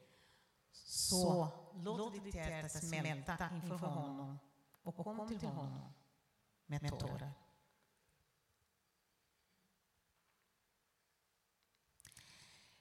Så 0.73 1.49
låt 1.75 2.25
ditt 2.25 2.35
hjärta 2.35 2.69
smälta 2.69 3.51
inför 3.55 3.77
honom 3.77 4.39
och 4.83 4.97
kom 4.97 5.29
till 5.29 5.49
honom 5.49 5.93
med 6.67 6.99
tårar. 6.99 7.33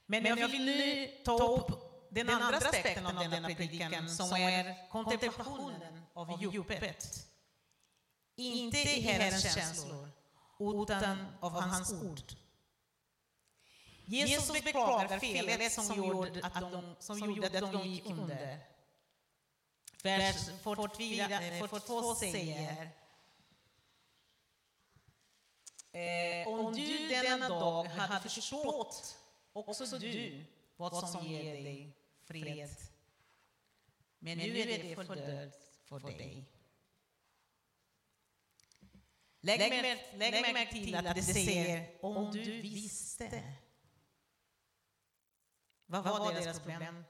Men 0.06 0.26
jag 0.26 0.48
vill 0.48 0.66
nu 0.66 1.08
ta 1.26 1.56
upp 1.56 1.86
den 2.10 2.30
andra 2.30 2.58
aspekten 2.58 3.06
av 3.06 3.30
denna 3.30 3.48
predikan 3.48 4.10
som 4.10 4.32
är 4.32 4.90
kontemplationen 4.90 6.02
av 6.14 6.42
djupet. 6.42 7.28
Inte 8.36 8.78
i 8.78 9.02
Herrens 9.02 9.54
känslor, 9.56 10.10
utan 10.60 11.26
av 11.40 11.52
hans 11.52 11.94
ord. 11.94 12.34
Jesus 14.06 14.64
beklagar 14.64 15.20
felet 15.20 15.72
som 15.72 15.98
gjorde 15.98 16.42
att 16.44 16.72
de, 16.72 16.96
som 17.00 17.20
gjorde 17.20 17.48
att 17.48 17.74
de 17.74 17.88
gick 17.88 18.06
under. 18.06 18.60
Vers 20.04 20.50
42 20.64 22.16
säger 22.16 22.92
Eh, 25.96 26.48
om 26.48 26.74
du 26.74 27.08
denna 27.08 27.50
dag 27.50 27.84
hade 27.84 28.30
förstått 28.30 29.18
också 29.54 29.98
du 29.98 30.46
vad 30.76 31.10
som 31.10 31.26
ger 31.26 31.44
dig 31.64 31.98
fred. 32.24 32.70
Men 34.20 34.38
nu 34.38 34.60
är 34.60 34.66
det 34.66 34.96
fördöljt 34.96 35.80
för 35.86 36.00
dig. 36.00 36.46
Lägg, 39.46 39.60
lägg, 39.60 40.32
lägg 40.34 40.54
märke 40.54 40.72
till 40.72 40.96
att 40.96 41.16
det 41.16 41.24
säger 41.24 41.90
om 42.02 42.32
du 42.32 42.62
visste. 42.62 43.44
Vad 45.86 46.04
var 46.04 46.34
deras 46.34 46.60
problem? 46.60 47.04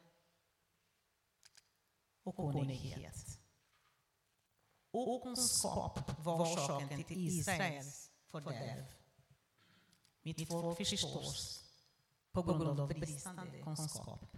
Okunnighet. 2.24 3.40
Okunskap 4.92 6.20
var 6.20 6.54
orsaken 6.54 7.04
till 7.04 7.28
Israels 7.28 8.12
fördärv. 8.32 8.86
Mitt 10.22 10.48
folk 10.48 10.78
förstås 10.78 11.64
på 12.32 12.44
grund 12.44 12.80
av 12.80 12.88
bristande 12.88 13.62
kunskap. 13.64 14.38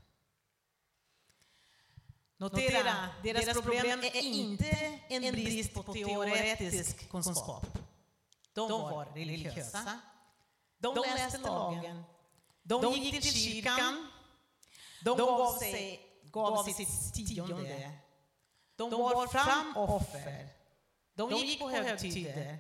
Notera, 2.38 3.10
deras 3.24 3.54
problem 3.54 4.00
är 4.00 4.16
inte 4.16 5.00
en 5.10 5.34
brist 5.34 5.74
på 5.74 5.84
teoretisk 5.84 7.10
kunskap. 7.10 7.87
De 8.58 8.72
var 8.72 9.06
religiösa. 9.06 10.00
De 10.78 10.96
läste 10.96 11.38
lagen. 11.38 12.04
De 12.64 12.94
gick 12.94 13.24
till 13.24 13.34
kyrkan. 13.34 14.08
De 15.04 15.18
gav, 15.18 15.58
sig, 15.58 16.00
gav 16.24 16.64
sitt 16.64 17.14
tionde. 17.28 17.92
De 18.76 18.90
bar 18.90 19.28
fram 19.28 19.78
offer. 19.78 20.50
De 21.14 21.32
gick 21.32 21.60
på 21.60 21.70
högtider. 21.70 22.60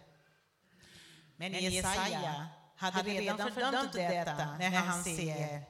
Men 1.35 1.53
Jesaja 1.53 2.47
hade 2.75 3.03
redan 3.03 3.51
fördömt 3.51 3.93
detta 3.93 4.57
när 4.57 4.69
han 4.69 5.03
ser 5.03 5.63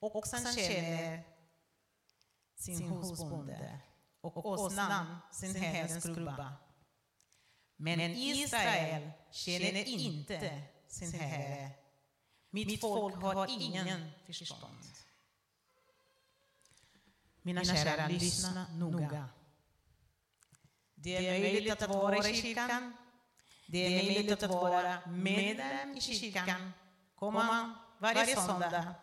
och 0.00 0.26
han 0.32 0.54
känner 0.54 1.24
sin 2.56 2.90
husbonde 2.90 3.80
och 4.20 4.46
åsnan 4.46 5.16
sin 5.32 5.54
herrens 5.54 6.04
krubba. 6.04 6.52
Men 7.80 8.00
Israel 8.00 9.10
känner 9.30 9.88
inte 9.88 10.62
sin 10.88 11.12
herre. 11.12 11.70
Mitt 12.50 12.80
folk 12.80 13.14
har 13.14 13.46
ingen 13.50 14.10
förstånd. 14.26 14.84
Mina 17.42 17.64
kära, 17.64 18.08
lyssna 18.08 18.66
noga. 18.72 19.28
Det 20.94 21.16
är 21.16 21.40
möjligt 21.40 21.82
att 21.82 21.88
vara 21.88 22.28
i 22.28 22.42
kyrkan 22.42 22.96
det 23.70 23.86
är 23.86 24.04
möjligt 24.04 24.42
att 24.42 24.50
vara 24.50 24.98
medlem 25.06 25.96
i 25.96 26.00
kyrkan, 26.00 26.72
komma 27.14 27.74
varje 27.98 28.36
söndag. 28.36 28.94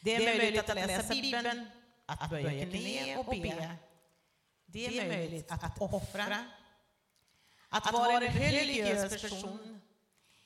Det 0.00 0.14
är 0.14 0.38
möjligt 0.38 0.70
att 0.70 0.74
läsa 0.74 1.14
Bibeln, 1.14 1.66
att 2.06 2.30
böja 2.30 2.66
knä 2.66 3.16
och 3.16 3.26
be. 3.26 3.76
Det 4.66 4.86
är 4.86 5.08
möjligt 5.08 5.52
att 5.52 5.80
offra, 5.80 6.44
att 7.72 7.92
vara 7.92 8.12
en 8.12 8.32
religiös 8.32 9.22
person, 9.22 9.80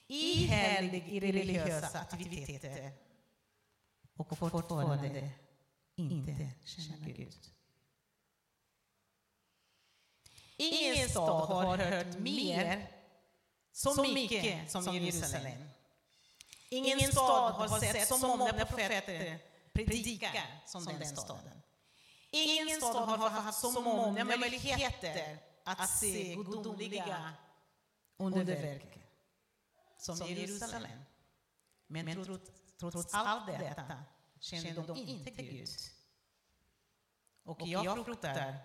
ihärdig 0.07 1.05
i 1.09 1.21
religiösa 1.21 1.99
aktiviteter 2.11 2.93
och 4.17 4.39
fortfarande 4.39 5.31
inte 5.97 6.51
känna 6.65 7.07
Gud. 7.07 7.35
Ingen 10.57 11.09
stad 11.09 11.49
har 11.49 11.79
hört 11.79 12.19
mer 12.19 12.91
så 13.73 14.03
mycket 14.03 14.71
som 14.71 14.95
Jerusalem. 14.95 15.69
Ingen 16.69 17.13
stad 17.13 17.53
har 17.53 17.81
sett 17.81 18.09
så 18.09 18.19
många 18.19 18.53
profeter 18.53 19.39
predika 19.73 20.31
som 20.67 20.85
den 20.85 21.17
staden. 21.17 21.63
Ingen 22.31 22.81
stad 22.81 23.09
har 23.09 23.31
haft 23.31 23.61
så 23.61 23.81
många 23.81 24.25
möjligheter 24.25 25.39
att 25.67 25.91
se 25.91 26.35
gudomliga 26.35 27.33
underverk 28.17 29.07
som 29.99 30.29
Jerusalem. 30.29 31.01
Men 31.87 32.25
trots, 32.25 32.51
trots 32.79 33.15
allt 33.15 33.47
detta 33.47 34.05
kände 34.41 34.83
de 34.83 34.97
inte 34.97 35.31
Gud. 35.31 35.69
Och 37.45 37.69
jag 37.69 38.05
fruktar 38.05 38.57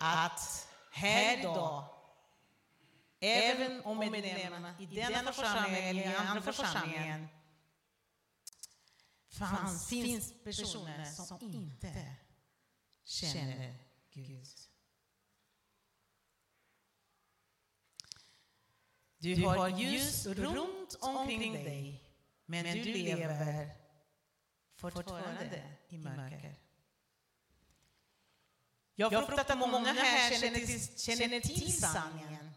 att 0.00 0.68
här 0.92 1.38
idag 1.38 1.94
Även 3.20 3.84
om 3.84 3.98
medlemmarna 3.98 4.74
i 4.78 4.86
denna 4.86 5.32
församling 5.32 5.84
eller 5.84 6.02
i 6.02 6.14
andra 6.14 6.42
församlingen 6.42 7.28
fanns, 9.28 9.88
finns 9.88 10.34
personer 10.44 11.04
som 11.04 11.38
inte 11.42 12.16
känner 13.04 13.78
Gud. 14.12 14.67
Du 19.18 19.46
har 19.46 19.68
ljus 19.68 20.26
runt 20.26 20.96
omkring 21.00 21.52
dig, 21.52 22.02
men 22.46 22.64
du 22.64 22.84
lever 22.84 23.70
fortfarande 24.76 25.62
i 25.88 25.98
mörker. 25.98 26.56
Jag 28.94 29.26
fruktar 29.26 29.52
att 29.52 29.58
många 29.58 29.92
här 29.92 30.40
känner 30.40 30.58
till, 30.58 30.98
känner 30.98 31.40
till 31.40 31.72
sanningen, 31.72 32.50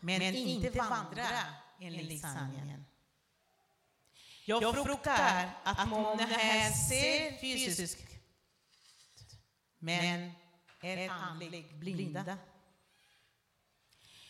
men 0.00 0.22
inte 0.22 0.70
vandrar 0.70 1.44
enligt 1.80 2.20
sanningen. 2.20 2.84
Jag 4.46 4.74
fruktar 4.74 5.50
att 5.64 5.88
många 5.88 6.26
här 6.26 6.72
ser 6.72 7.36
fysiskt, 7.38 8.08
men 9.78 10.32
är 10.80 11.08
andligt 11.08 11.74
blinda. 11.74 12.38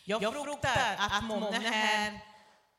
Jag 0.07 0.33
fruktar 0.33 0.95
att 0.97 1.23
många 1.23 1.59
här 1.59 2.23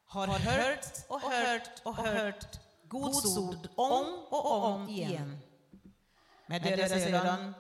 har 0.07 0.27
hört 0.27 0.87
och 1.09 1.21
hört 1.21 1.81
och 1.85 1.97
hört 1.97 2.59
Guds 2.89 3.37
ord 3.37 3.69
om 3.77 4.27
och 4.31 4.65
om 4.65 4.89
igen. 4.89 5.39
Men 6.47 6.63
deras 6.63 6.93
öron 6.93 7.55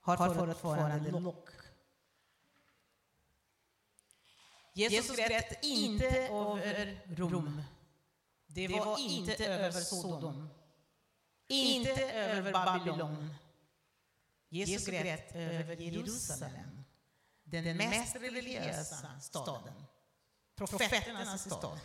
har 0.00 0.16
fortfarande 0.16 1.10
lock. 1.10 1.48
Jesus 4.74 5.16
grät 5.16 5.64
inte 5.64 6.28
över 6.28 6.98
Rom. 7.16 7.62
Det 8.46 8.68
var 8.68 9.00
inte 9.00 9.46
över 9.46 9.80
Sodom. 9.80 10.48
Inte 11.48 12.12
över 12.12 12.52
Babylon. 12.52 13.34
Jesus 14.48 14.86
grät 14.86 15.34
över 15.34 15.76
Jerusalem, 15.76 16.81
den 17.44 17.76
mest 17.76 18.16
religiösa 18.16 19.20
staden. 19.20 19.86
Profeternas 20.56 21.40
stad. 21.42 21.78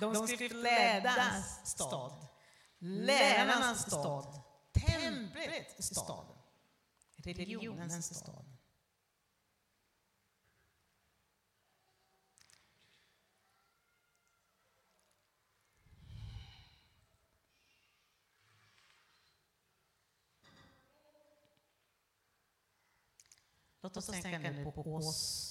De 0.00 0.26
skriftlärdas 0.26 1.60
stad. 1.64 2.26
Lärarnas 2.78 3.82
stad. 3.86 4.42
Templets 4.72 5.86
stad. 5.86 6.26
Religionens 7.16 8.16
stad. 8.18 8.51
Låt 23.82 23.96
oss 23.96 24.06
tänka 24.06 24.38
nu 24.38 24.72
på 24.74 24.94
oss. 24.94 25.48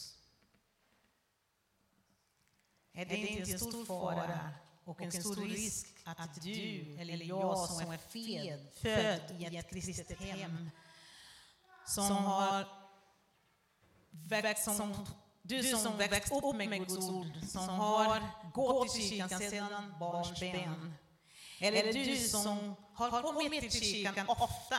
Är 2.94 3.06
det 3.06 3.18
inte 3.18 3.52
en 3.52 3.60
stor 3.60 3.86
fara 3.86 4.50
och 4.84 5.02
en 5.02 5.12
stor 5.12 5.36
risk 5.36 5.88
att 6.04 6.42
du 6.44 6.98
eller 7.00 7.26
jag 7.26 7.70
som 7.70 7.92
är 7.92 7.98
född, 7.98 8.74
född 8.74 9.42
i 9.42 9.58
ett 9.58 9.70
kristet 9.70 10.20
hem, 10.20 10.70
som 11.86 12.16
har 12.16 12.68
växt 14.12 14.64
som 14.64 15.06
du 15.42 15.64
som 15.64 15.98
växt 15.98 16.32
upp 16.32 16.56
med 16.56 16.78
Guds 16.78 17.10
ord, 17.10 17.28
som 17.48 17.70
har 17.70 18.30
gått 18.54 18.94
till 18.94 19.10
kyrkan 19.10 19.40
sedan 19.40 19.94
barnsben, 20.00 20.94
eller 21.60 21.94
du 21.94 22.16
som 22.16 22.76
har 22.94 23.22
kommit 23.22 23.72
till 23.72 23.94
kyrkan 23.94 24.30
ofta, 24.30 24.78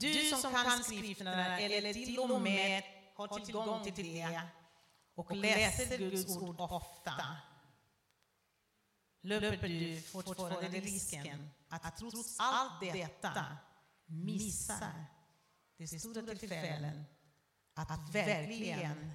du 0.00 0.30
som 0.30 0.52
kan 0.52 0.84
skrifterna 0.84 1.58
eller 1.60 1.92
till 1.92 2.18
och 2.18 2.40
med 2.40 2.82
har 3.14 3.38
tillgång 3.38 3.84
till 3.84 3.94
det. 3.94 4.40
och 5.14 5.36
läser 5.36 5.98
Guds 5.98 6.36
ord 6.36 6.56
ofta. 6.60 7.36
löper 9.20 9.68
du 9.68 10.00
fortfarande 10.00 10.80
risken 10.80 11.50
att 11.68 11.96
trots 11.96 12.36
allt 12.38 12.80
detta 12.80 13.56
missa 14.06 14.92
de 15.78 15.86
stora 15.86 16.34
tillfällen 16.34 17.04
att 17.74 18.14
verkligen 18.14 19.12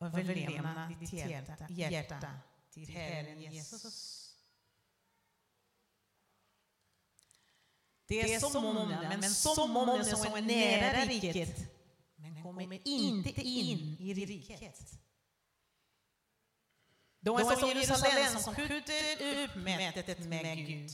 överlämna 0.00 0.88
ditt 1.00 1.12
hjärta, 1.12 1.66
hjärta 1.68 2.40
till 2.70 2.88
Herren 2.88 3.40
Jesus. 3.40 4.23
Det 8.06 8.34
är 8.34 8.40
så 8.40 8.60
många, 8.60 9.16
men 9.20 9.30
så 9.30 9.66
många 9.66 10.04
som 10.04 10.34
är 10.34 10.42
nära 10.42 11.04
riket, 11.04 11.58
men 12.16 12.42
kommer 12.42 12.88
inte 12.88 13.40
in 13.40 13.96
i 14.00 14.14
riket. 14.14 14.80
De 17.20 17.36
är 17.36 17.56
som 17.56 17.68
Jerusalem 17.68 18.38
som 18.38 18.54
skjuter 18.54 19.42
upp 19.44 19.56
mötet 19.56 20.18
med 20.18 20.66
Gud. 20.66 20.90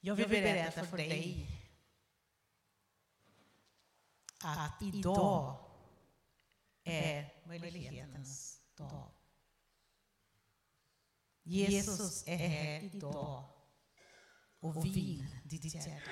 Jag 0.00 0.14
vill 0.14 0.28
berätta 0.28 0.86
för 0.86 0.96
dig 0.96 1.46
att 4.44 4.82
idag 4.82 5.56
är 6.84 7.34
möjlighetens 7.44 8.60
dag. 8.74 9.10
Jesus 11.44 12.24
är 12.26 12.36
här 12.36 12.82
idag 12.82 13.44
och 14.60 14.84
vill 14.84 15.26
ditt 15.44 15.74
hjärta. 15.74 16.10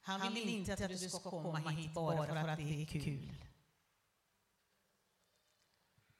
Han 0.00 0.34
vill 0.34 0.48
inte 0.48 0.72
att 0.72 0.88
du 0.88 0.98
ska 0.98 1.18
komma 1.30 1.70
hit 1.70 1.94
bara 1.94 2.26
för 2.26 2.48
att 2.48 2.58
det 2.58 2.82
är 2.82 2.86
kul. 2.86 3.44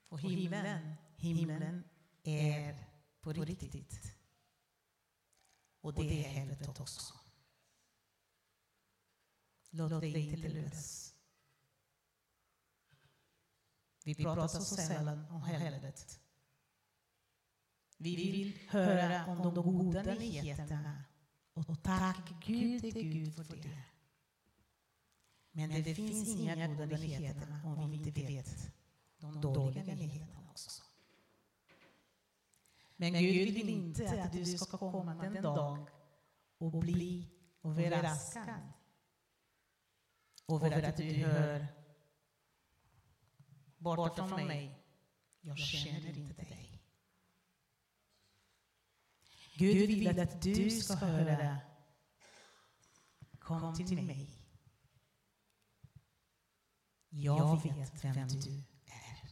Och 0.08 0.20
himlen, 0.20 0.94
himlen 1.16 1.84
är 2.22 2.84
på 3.20 3.32
riktigt. 3.32 4.14
Och 5.80 5.94
det 5.94 6.24
är 6.24 6.28
helvetet 6.28 6.80
också. 6.80 7.14
Låt 9.70 10.00
dig 10.00 10.18
inte 10.18 10.36
luras. 10.48 11.14
Vi 14.04 14.14
pratar 14.14 14.48
så 14.48 14.64
sällan 14.76 15.24
om 15.30 15.42
helvetet. 15.42 16.20
Vi 18.00 18.16
vill 18.16 18.58
höra 18.68 19.26
om 19.26 19.54
de 19.54 19.54
goda 19.54 20.02
nyheterna. 20.02 21.04
och 21.54 21.82
tack 21.82 22.32
Gud 22.46 22.80
till 22.80 23.12
Gud 23.12 23.34
för 23.34 23.56
det. 23.56 23.82
Men 25.52 25.82
det 25.82 25.94
finns 25.94 26.28
inga 26.28 26.66
goda 26.66 26.96
nyheter 26.96 27.60
om 27.64 27.90
vi 27.90 27.96
inte 27.96 28.10
vet 28.10 28.72
de 29.18 29.40
dåliga 29.40 29.94
nyheterna 29.94 30.50
också. 30.50 30.82
Men 32.96 33.12
Gud 33.12 33.54
vill 33.54 33.68
inte 33.68 34.22
att 34.22 34.32
du 34.32 34.44
ska 34.44 34.78
komma 34.78 35.14
den 35.14 35.42
dag 35.42 35.88
och 36.58 36.72
bli 36.72 37.30
överraskad. 37.62 38.72
över 40.48 40.82
att 40.82 40.96
du 40.96 41.12
hör 41.12 41.66
borta 43.78 44.28
från 44.28 44.46
mig, 44.46 44.78
jag 45.40 45.58
känner 45.58 46.18
inte 46.18 46.42
dig. 46.42 46.67
Gud 49.58 49.88
vill 49.88 50.20
att 50.20 50.42
du 50.42 50.70
ska 50.70 50.94
höra 50.94 51.58
Kom 53.38 53.74
till 53.74 54.02
mig. 54.02 54.30
Jag 57.08 57.62
vet 57.62 58.04
vem 58.04 58.28
du 58.28 58.62
är. 58.86 59.28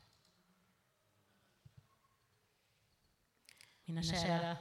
Mina 3.85 4.03
kära, 4.03 4.57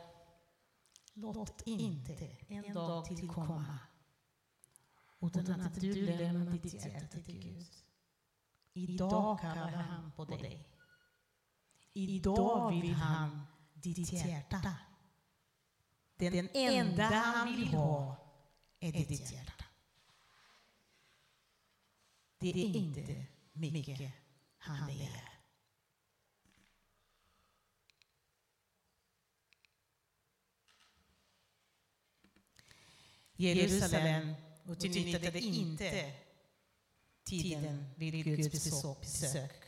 låt 1.14 1.62
inte 1.66 2.38
en 2.48 2.74
dag 2.74 3.06
till 3.06 3.28
komma 3.30 3.80
utan 5.22 5.62
att 5.62 5.82
du 5.82 6.06
lämnar 6.06 6.52
ditt 6.52 6.74
hjärta 6.74 7.20
till 7.22 7.40
Gud. 7.40 7.68
Idag 8.74 9.40
kallar 9.40 9.72
han 9.72 10.12
på 10.12 10.26
dig. 10.26 10.70
Idag 11.94 12.72
vill 12.72 12.94
han 12.94 13.42
ditt 13.74 14.14
hjärta. 14.14 14.78
Den 16.18 16.50
enda 16.54 17.04
han 17.04 17.56
vill 17.56 17.68
ha 17.68 18.18
är 18.80 18.92
ditt 18.92 19.32
hjärta. 19.32 19.66
Det 22.38 22.50
är 22.50 22.76
inte 22.76 23.26
mycket 23.54 24.12
han 24.58 24.88
begär. 24.88 25.36
Jerusalem 33.38 34.34
utnyttjade 34.66 35.40
inte 35.40 36.14
tiden 37.24 37.86
vid 37.96 38.26
Guds 38.26 38.72
besök. 39.02 39.64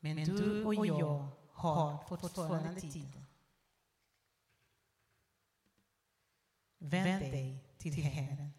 Men 0.00 0.24
du 0.24 0.64
och 0.64 0.86
jag 0.86 1.28
har 1.50 2.04
fortfarande 2.08 2.80
tid. 2.80 3.23
Vänd 6.84 7.20
dig 7.20 7.64
till 7.78 7.92
Herren. 7.92 8.52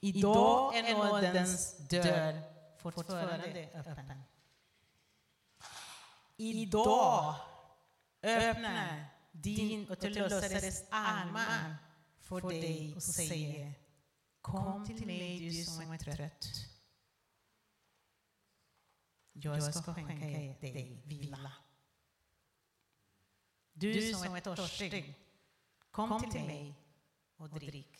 Idag 0.00 0.76
är 0.76 0.94
nådens 0.94 1.76
dörr 1.76 2.42
fortfarande 2.78 3.68
öppen. 3.74 4.22
Idag 6.36 7.34
öppnar 8.22 9.04
din 9.32 9.90
återlösares 9.90 10.84
armar 10.90 11.76
för 12.20 12.40
dig 12.40 12.94
och 12.96 13.02
säger 13.02 13.74
Kom 14.40 14.86
till 14.86 15.06
mig 15.06 15.50
du 15.50 15.64
som 15.64 15.92
är 15.92 15.98
trött. 15.98 16.46
Jag 19.32 19.74
ska 19.74 19.94
skänka 19.94 20.14
dig 20.60 21.02
vila. 21.04 21.52
Du 23.72 24.14
som 24.14 24.34
är 24.34 24.40
törstig, 24.40 25.14
kom 25.90 26.30
till 26.30 26.44
mig 26.44 26.79
och 27.40 27.60
drick. 27.60 27.96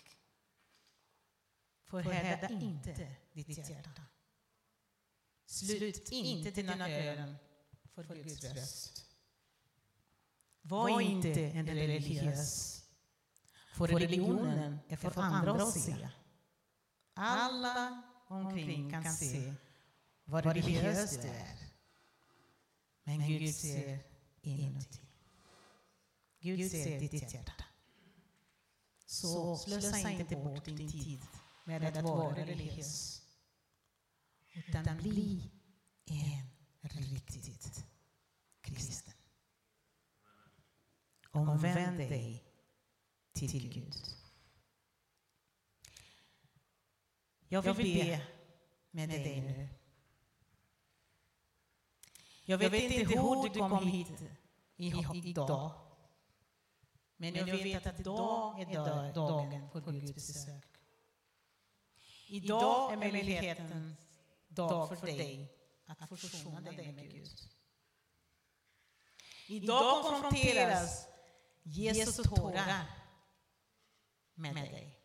Förhärda 1.84 2.49
inte 2.49 3.16
ditt 3.32 3.49
hjärta. 3.70 4.03
Slut 5.47 6.09
inte 6.12 6.51
dina 6.51 6.91
öron 6.91 7.36
för 7.95 8.05
Guds 8.05 8.45
röst. 8.45 9.07
Var 10.62 11.01
inte 11.01 11.45
en 11.45 11.66
religiös, 11.66 12.82
för 13.74 13.86
religionen 13.86 14.78
är 14.88 14.97
för 14.97 15.20
andra 15.20 15.53
att 15.53 15.72
se. 15.80 16.09
Alla 17.14 18.03
omkring 18.26 18.91
kan 18.91 19.12
se 19.12 19.55
vad 20.24 20.45
religiös 20.45 21.16
du 21.16 21.28
är. 21.28 21.59
Men 23.03 23.28
Gud 23.28 23.55
ser 23.55 23.99
inuti. 24.43 25.01
Gud 26.41 26.70
ser 26.70 27.01
ditt 27.01 27.34
hjärta. 27.34 27.64
Så 29.11 29.56
slösa 29.56 30.11
inte 30.11 30.36
bort 30.36 30.64
din 30.64 30.90
tid 30.90 31.20
med 31.64 31.84
att 31.84 32.04
vara 32.04 32.36
religiös. 32.36 33.22
Utan 34.52 34.96
bli 34.96 35.50
en 36.04 36.50
riktigt 36.90 37.84
kristen. 38.61 39.14
Omvänd 41.30 41.98
dig 41.98 42.44
till 43.32 43.68
Gud. 43.72 43.94
Jag 47.48 47.62
vill 47.62 47.94
be 47.94 48.26
med 48.90 49.08
dig 49.08 49.40
nu. 49.40 49.68
Jag 52.44 52.58
vet 52.58 52.72
inte 52.72 53.14
hur 53.14 53.48
du 53.48 53.58
kom 53.58 53.86
hit 53.86 55.26
idag. 55.26 55.89
Men 57.20 57.34
jag 57.34 57.46
vet 57.46 57.86
att 57.86 58.00
idag 58.00 58.60
är 58.60 59.14
dagen 59.14 59.70
för 59.72 59.80
Guds 59.80 60.14
besök. 60.14 60.64
Idag 62.28 62.92
är 62.92 62.96
möjligheten 62.96 63.96
dag 64.48 64.98
för 64.98 65.06
dig 65.06 65.52
att 65.86 66.20
försona 66.20 66.72
dig 66.72 66.92
med 66.92 67.10
Gud. 67.10 67.28
Idag 69.48 70.02
konfronteras 70.02 71.06
Jesu 71.62 72.22
tårar 72.22 72.84
med 74.34 74.54
dig. 74.54 75.00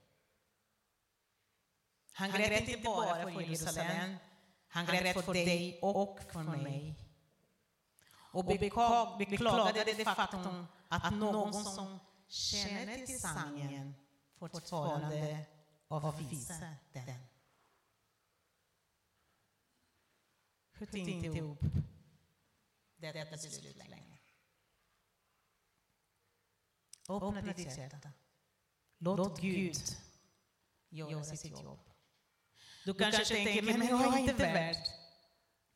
Han 2.12 2.32
grät 2.32 2.70
inte 2.70 2.84
bara 2.84 3.32
för 3.32 3.42
Jerusalem, 3.42 4.16
han 4.68 4.86
grät 4.86 5.26
för 5.26 5.34
dig 5.34 5.80
och 5.82 6.20
för 6.32 6.44
mig. 6.44 7.05
Och 8.36 8.46
beklagade 8.46 9.84
det 9.84 10.06
faktum 10.06 10.68
att 10.88 11.14
någon 11.14 11.54
som 11.54 12.00
känner 12.28 13.06
till 13.06 13.20
sanningen 13.20 13.96
fortfarande 14.40 15.46
avvisar 15.88 16.76
den. 16.94 17.20
Skjut 20.74 20.94
inte 20.94 21.28
ihop 21.28 21.60
detta 22.98 23.32
beslut 23.32 23.78
längre. 23.78 24.18
Öppna 27.10 27.42
ditt 27.42 27.78
hjärta. 27.78 28.12
Låt 28.98 29.42
Gud 29.42 29.78
göra 30.90 31.24
sitt 31.24 31.62
jobb. 31.62 31.80
Du 32.86 32.94
kanske 32.94 33.26
tänker, 33.26 33.62
men 33.62 33.88
jag 33.88 34.14
är 34.14 34.18
inte 34.18 34.34
värd. 34.34 34.78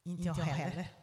Inte 0.04 0.24
jag 0.24 0.34
heller. 0.34 0.99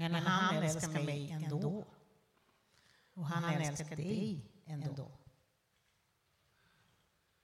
Men 0.00 0.14
han 0.14 0.62
älskar 0.62 1.04
mig 1.04 1.30
ändå. 1.30 1.84
Och 3.14 3.24
han 3.26 3.44
älskar 3.44 3.96
dig 3.96 4.40
ändå. 4.64 5.10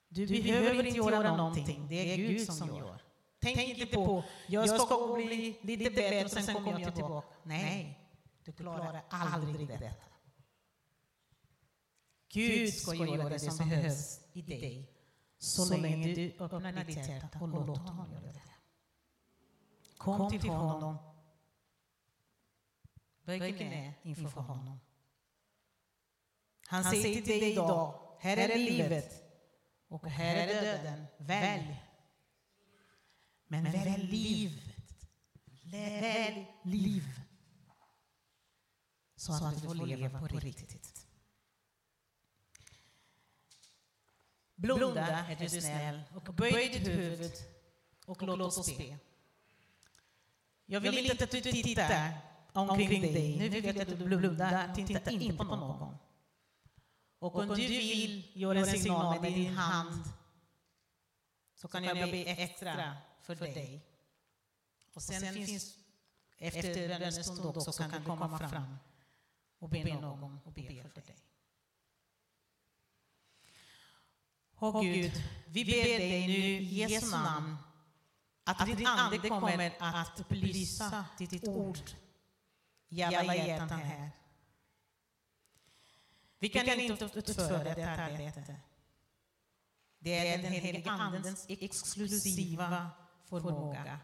Du 0.09 0.27
behöver 0.27 0.87
inte 0.87 0.99
göra 0.99 1.37
någonting, 1.37 1.87
det 1.89 2.13
är 2.13 2.17
Gud 2.17 2.53
som 2.53 2.69
gör. 2.69 3.03
Tänk 3.39 3.59
inte 3.59 3.87
på, 3.87 4.25
jag 4.47 4.81
ska 4.81 5.15
bli 5.15 5.59
lite 5.63 5.91
bättre 5.91 6.25
och 6.25 6.31
sen 6.31 6.55
kommer 6.55 6.81
jag 6.81 6.95
tillbaka. 6.95 7.29
Nej, 7.43 8.01
du 8.45 8.53
klarar 8.53 9.03
aldrig 9.09 9.69
detta. 9.69 9.95
Gud 12.29 12.75
ska 12.75 12.95
göra 12.95 13.29
det 13.29 13.41
som 13.41 13.69
behövs 13.69 14.21
i 14.33 14.43
dig 14.43 14.91
så 15.39 15.77
länge 15.77 16.15
du 16.15 16.37
öppnar 16.39 16.85
ditt 16.85 17.09
hjärta 17.09 17.39
och 17.41 17.49
låter 17.49 17.81
honom 17.81 18.13
göra 18.13 18.33
det. 18.33 18.43
Kom 19.99 20.31
till 20.31 20.51
honom. 20.51 21.14
Böj 23.25 23.57
knä 23.57 23.95
inför 24.03 24.41
honom. 24.41 24.81
Han 26.67 26.85
säger 26.85 27.23
till 27.23 27.41
dig 27.41 27.53
idag, 27.53 28.17
här 28.21 28.37
är 28.37 28.59
livet 28.59 29.25
och 29.89 30.07
här 30.07 30.37
är 30.37 30.63
döden. 30.63 31.07
Välj. 31.19 31.83
Men 33.47 33.65
välj 33.73 34.07
livet. 34.07 34.65
Välj 35.65 36.47
liv. 36.63 37.05
Så 39.17 39.33
att 39.33 39.63
du 39.63 39.67
får 39.67 39.87
leva 39.87 40.29
på 40.29 40.39
riktigt. 40.39 41.07
Blunda, 44.55 45.07
är 45.07 45.37
du 45.37 45.49
snäll, 45.49 46.03
och 46.15 46.35
böj 46.35 46.69
ditt 46.69 46.89
huvud 46.89 47.33
och 48.07 48.23
låt 48.23 48.59
oss 48.59 48.79
be. 48.79 48.99
Jag 50.67 50.81
vill 50.81 51.11
inte 51.11 51.25
att 51.25 51.31
du 51.31 51.41
tittar 51.41 52.34
omkring 52.55 53.03
dig. 53.03 53.39
Nu 53.39 53.49
vill 53.49 53.65
jag 53.65 53.81
att 53.81 53.89
du 53.89 53.97
blundar, 53.97 54.75
titta 54.75 55.11
inte 55.11 55.37
på 55.37 55.45
någon. 55.45 55.97
Och 57.19 57.37
om 57.37 57.49
du 57.49 57.55
vill 57.55 58.33
göra 58.35 58.59
en 58.59 58.67
signal 58.67 59.21
med 59.21 59.33
din 59.33 59.55
hand 59.57 60.05
så 61.55 61.69
kan 61.69 61.85
jag 61.85 62.11
be 62.11 62.25
extra 62.25 62.97
för 63.23 63.35
dig. 63.35 63.83
Och 64.95 65.03
sen 65.03 65.35
finns 65.35 65.77
efter 66.39 66.89
en 67.01 67.13
stund 67.13 67.57
också 67.57 67.73
kan 67.73 67.91
du 67.91 68.05
komma 68.05 68.39
fram 68.39 68.77
och 69.59 69.69
be 69.69 70.01
någon 70.01 70.41
och 70.45 70.53
be 70.53 70.63
för 70.95 71.01
dig. 71.01 71.19
Åh 74.59 74.83
Gud, 74.83 75.13
vi 75.47 75.65
ber 75.65 75.99
dig 75.99 76.27
nu 76.27 76.35
i 76.35 76.75
Jesu 76.75 77.11
namn 77.11 77.57
att 78.45 78.67
din 78.67 78.87
Ande 78.87 79.29
kommer 79.29 79.77
att 79.79 80.21
upplysa 80.21 81.05
ditt 81.19 81.49
ord 81.49 81.79
i 82.89 83.03
alla 83.03 83.35
hjärtan 83.35 83.69
här. 83.69 84.11
Vi 86.39 86.49
kan 86.49 86.81
inte 86.81 87.05
utföra 87.05 87.65
detta 87.65 87.91
arbete. 87.91 88.57
Det 89.99 90.29
är 90.29 90.39
den 90.43 90.53
helige 90.53 90.91
Andens 90.91 91.47
exklusiva 91.49 92.91
förmåga. 93.25 94.01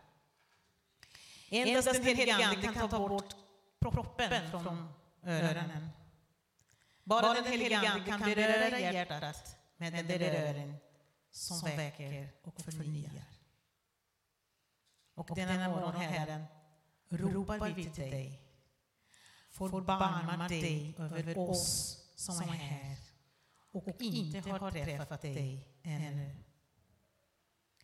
Endast 1.50 1.92
den 1.92 2.04
helige 2.04 2.46
Ande 2.46 2.72
kan 2.72 2.88
ta 2.88 3.08
bort 3.08 3.34
proppen 3.78 4.50
från 4.50 4.92
öronen. 5.22 5.88
Bara 7.04 7.34
den 7.34 7.44
helige 7.44 7.78
Ande 7.90 8.06
kan 8.06 8.20
beröra 8.20 8.78
hjärtat 8.80 9.56
med 9.76 9.92
den 9.92 10.06
beröring 10.06 10.76
som 11.30 11.60
väcker 11.60 12.28
och 12.42 12.60
förnyar. 12.60 13.24
Och 15.14 15.30
denna 15.34 15.68
morgon, 15.68 15.96
Herren, 15.96 16.44
ropar 17.08 17.70
vi 17.70 17.84
till 17.84 18.10
dig. 18.10 18.39
Förbarma 19.50 20.48
dig 20.48 20.94
över 20.98 21.38
oss 21.38 21.96
som 22.16 22.40
är 22.40 22.46
här 22.46 22.96
och 23.72 23.88
inte 23.98 24.50
har 24.50 24.70
träffat 24.70 25.22
dig 25.22 25.68
ännu. 25.82 26.36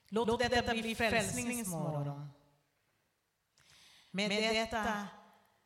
Låt 0.09 0.39
detta 0.39 0.73
bli 0.73 0.95
frälsningens 0.95 1.69
morgon. 1.69 2.29
Med 4.11 4.31
detta, 4.31 5.07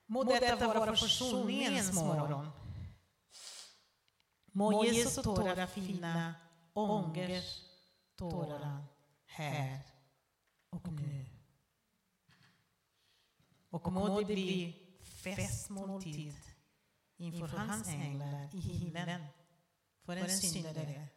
må 0.07 0.25
detta 0.25 0.67
vara 0.67 0.97
försoningens 0.97 1.93
morgon. 1.93 2.51
Må 4.53 4.85
Jesu 4.85 5.23
tårar 5.23 5.67
finna 5.67 6.35
ångers 6.73 7.63
tårar 8.17 8.85
här 9.27 9.81
och 10.71 10.93
nu. 10.93 11.27
Och 13.71 13.93
må 13.93 14.19
det 14.19 14.25
bli 14.25 14.80
festmåltid 15.23 16.35
inför 17.17 17.47
hans 17.49 17.89
änglar 17.89 18.55
i 18.55 18.61
himlen 18.61 19.27
för 20.03 20.17
en 20.17 20.31
syndare 20.31 21.09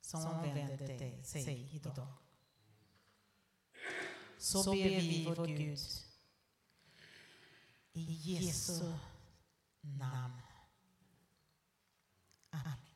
som 0.00 0.26
omvänder 0.26 1.22
sig 1.22 1.68
idag. 1.72 2.06
Så 4.38 4.72
ber 4.72 5.00
vi 5.00 5.24
vår 5.24 5.46
Gud 5.46 5.78
i 7.92 8.02
Jesu 8.02 8.94
namn. 9.80 10.40
Amen. 12.50 12.89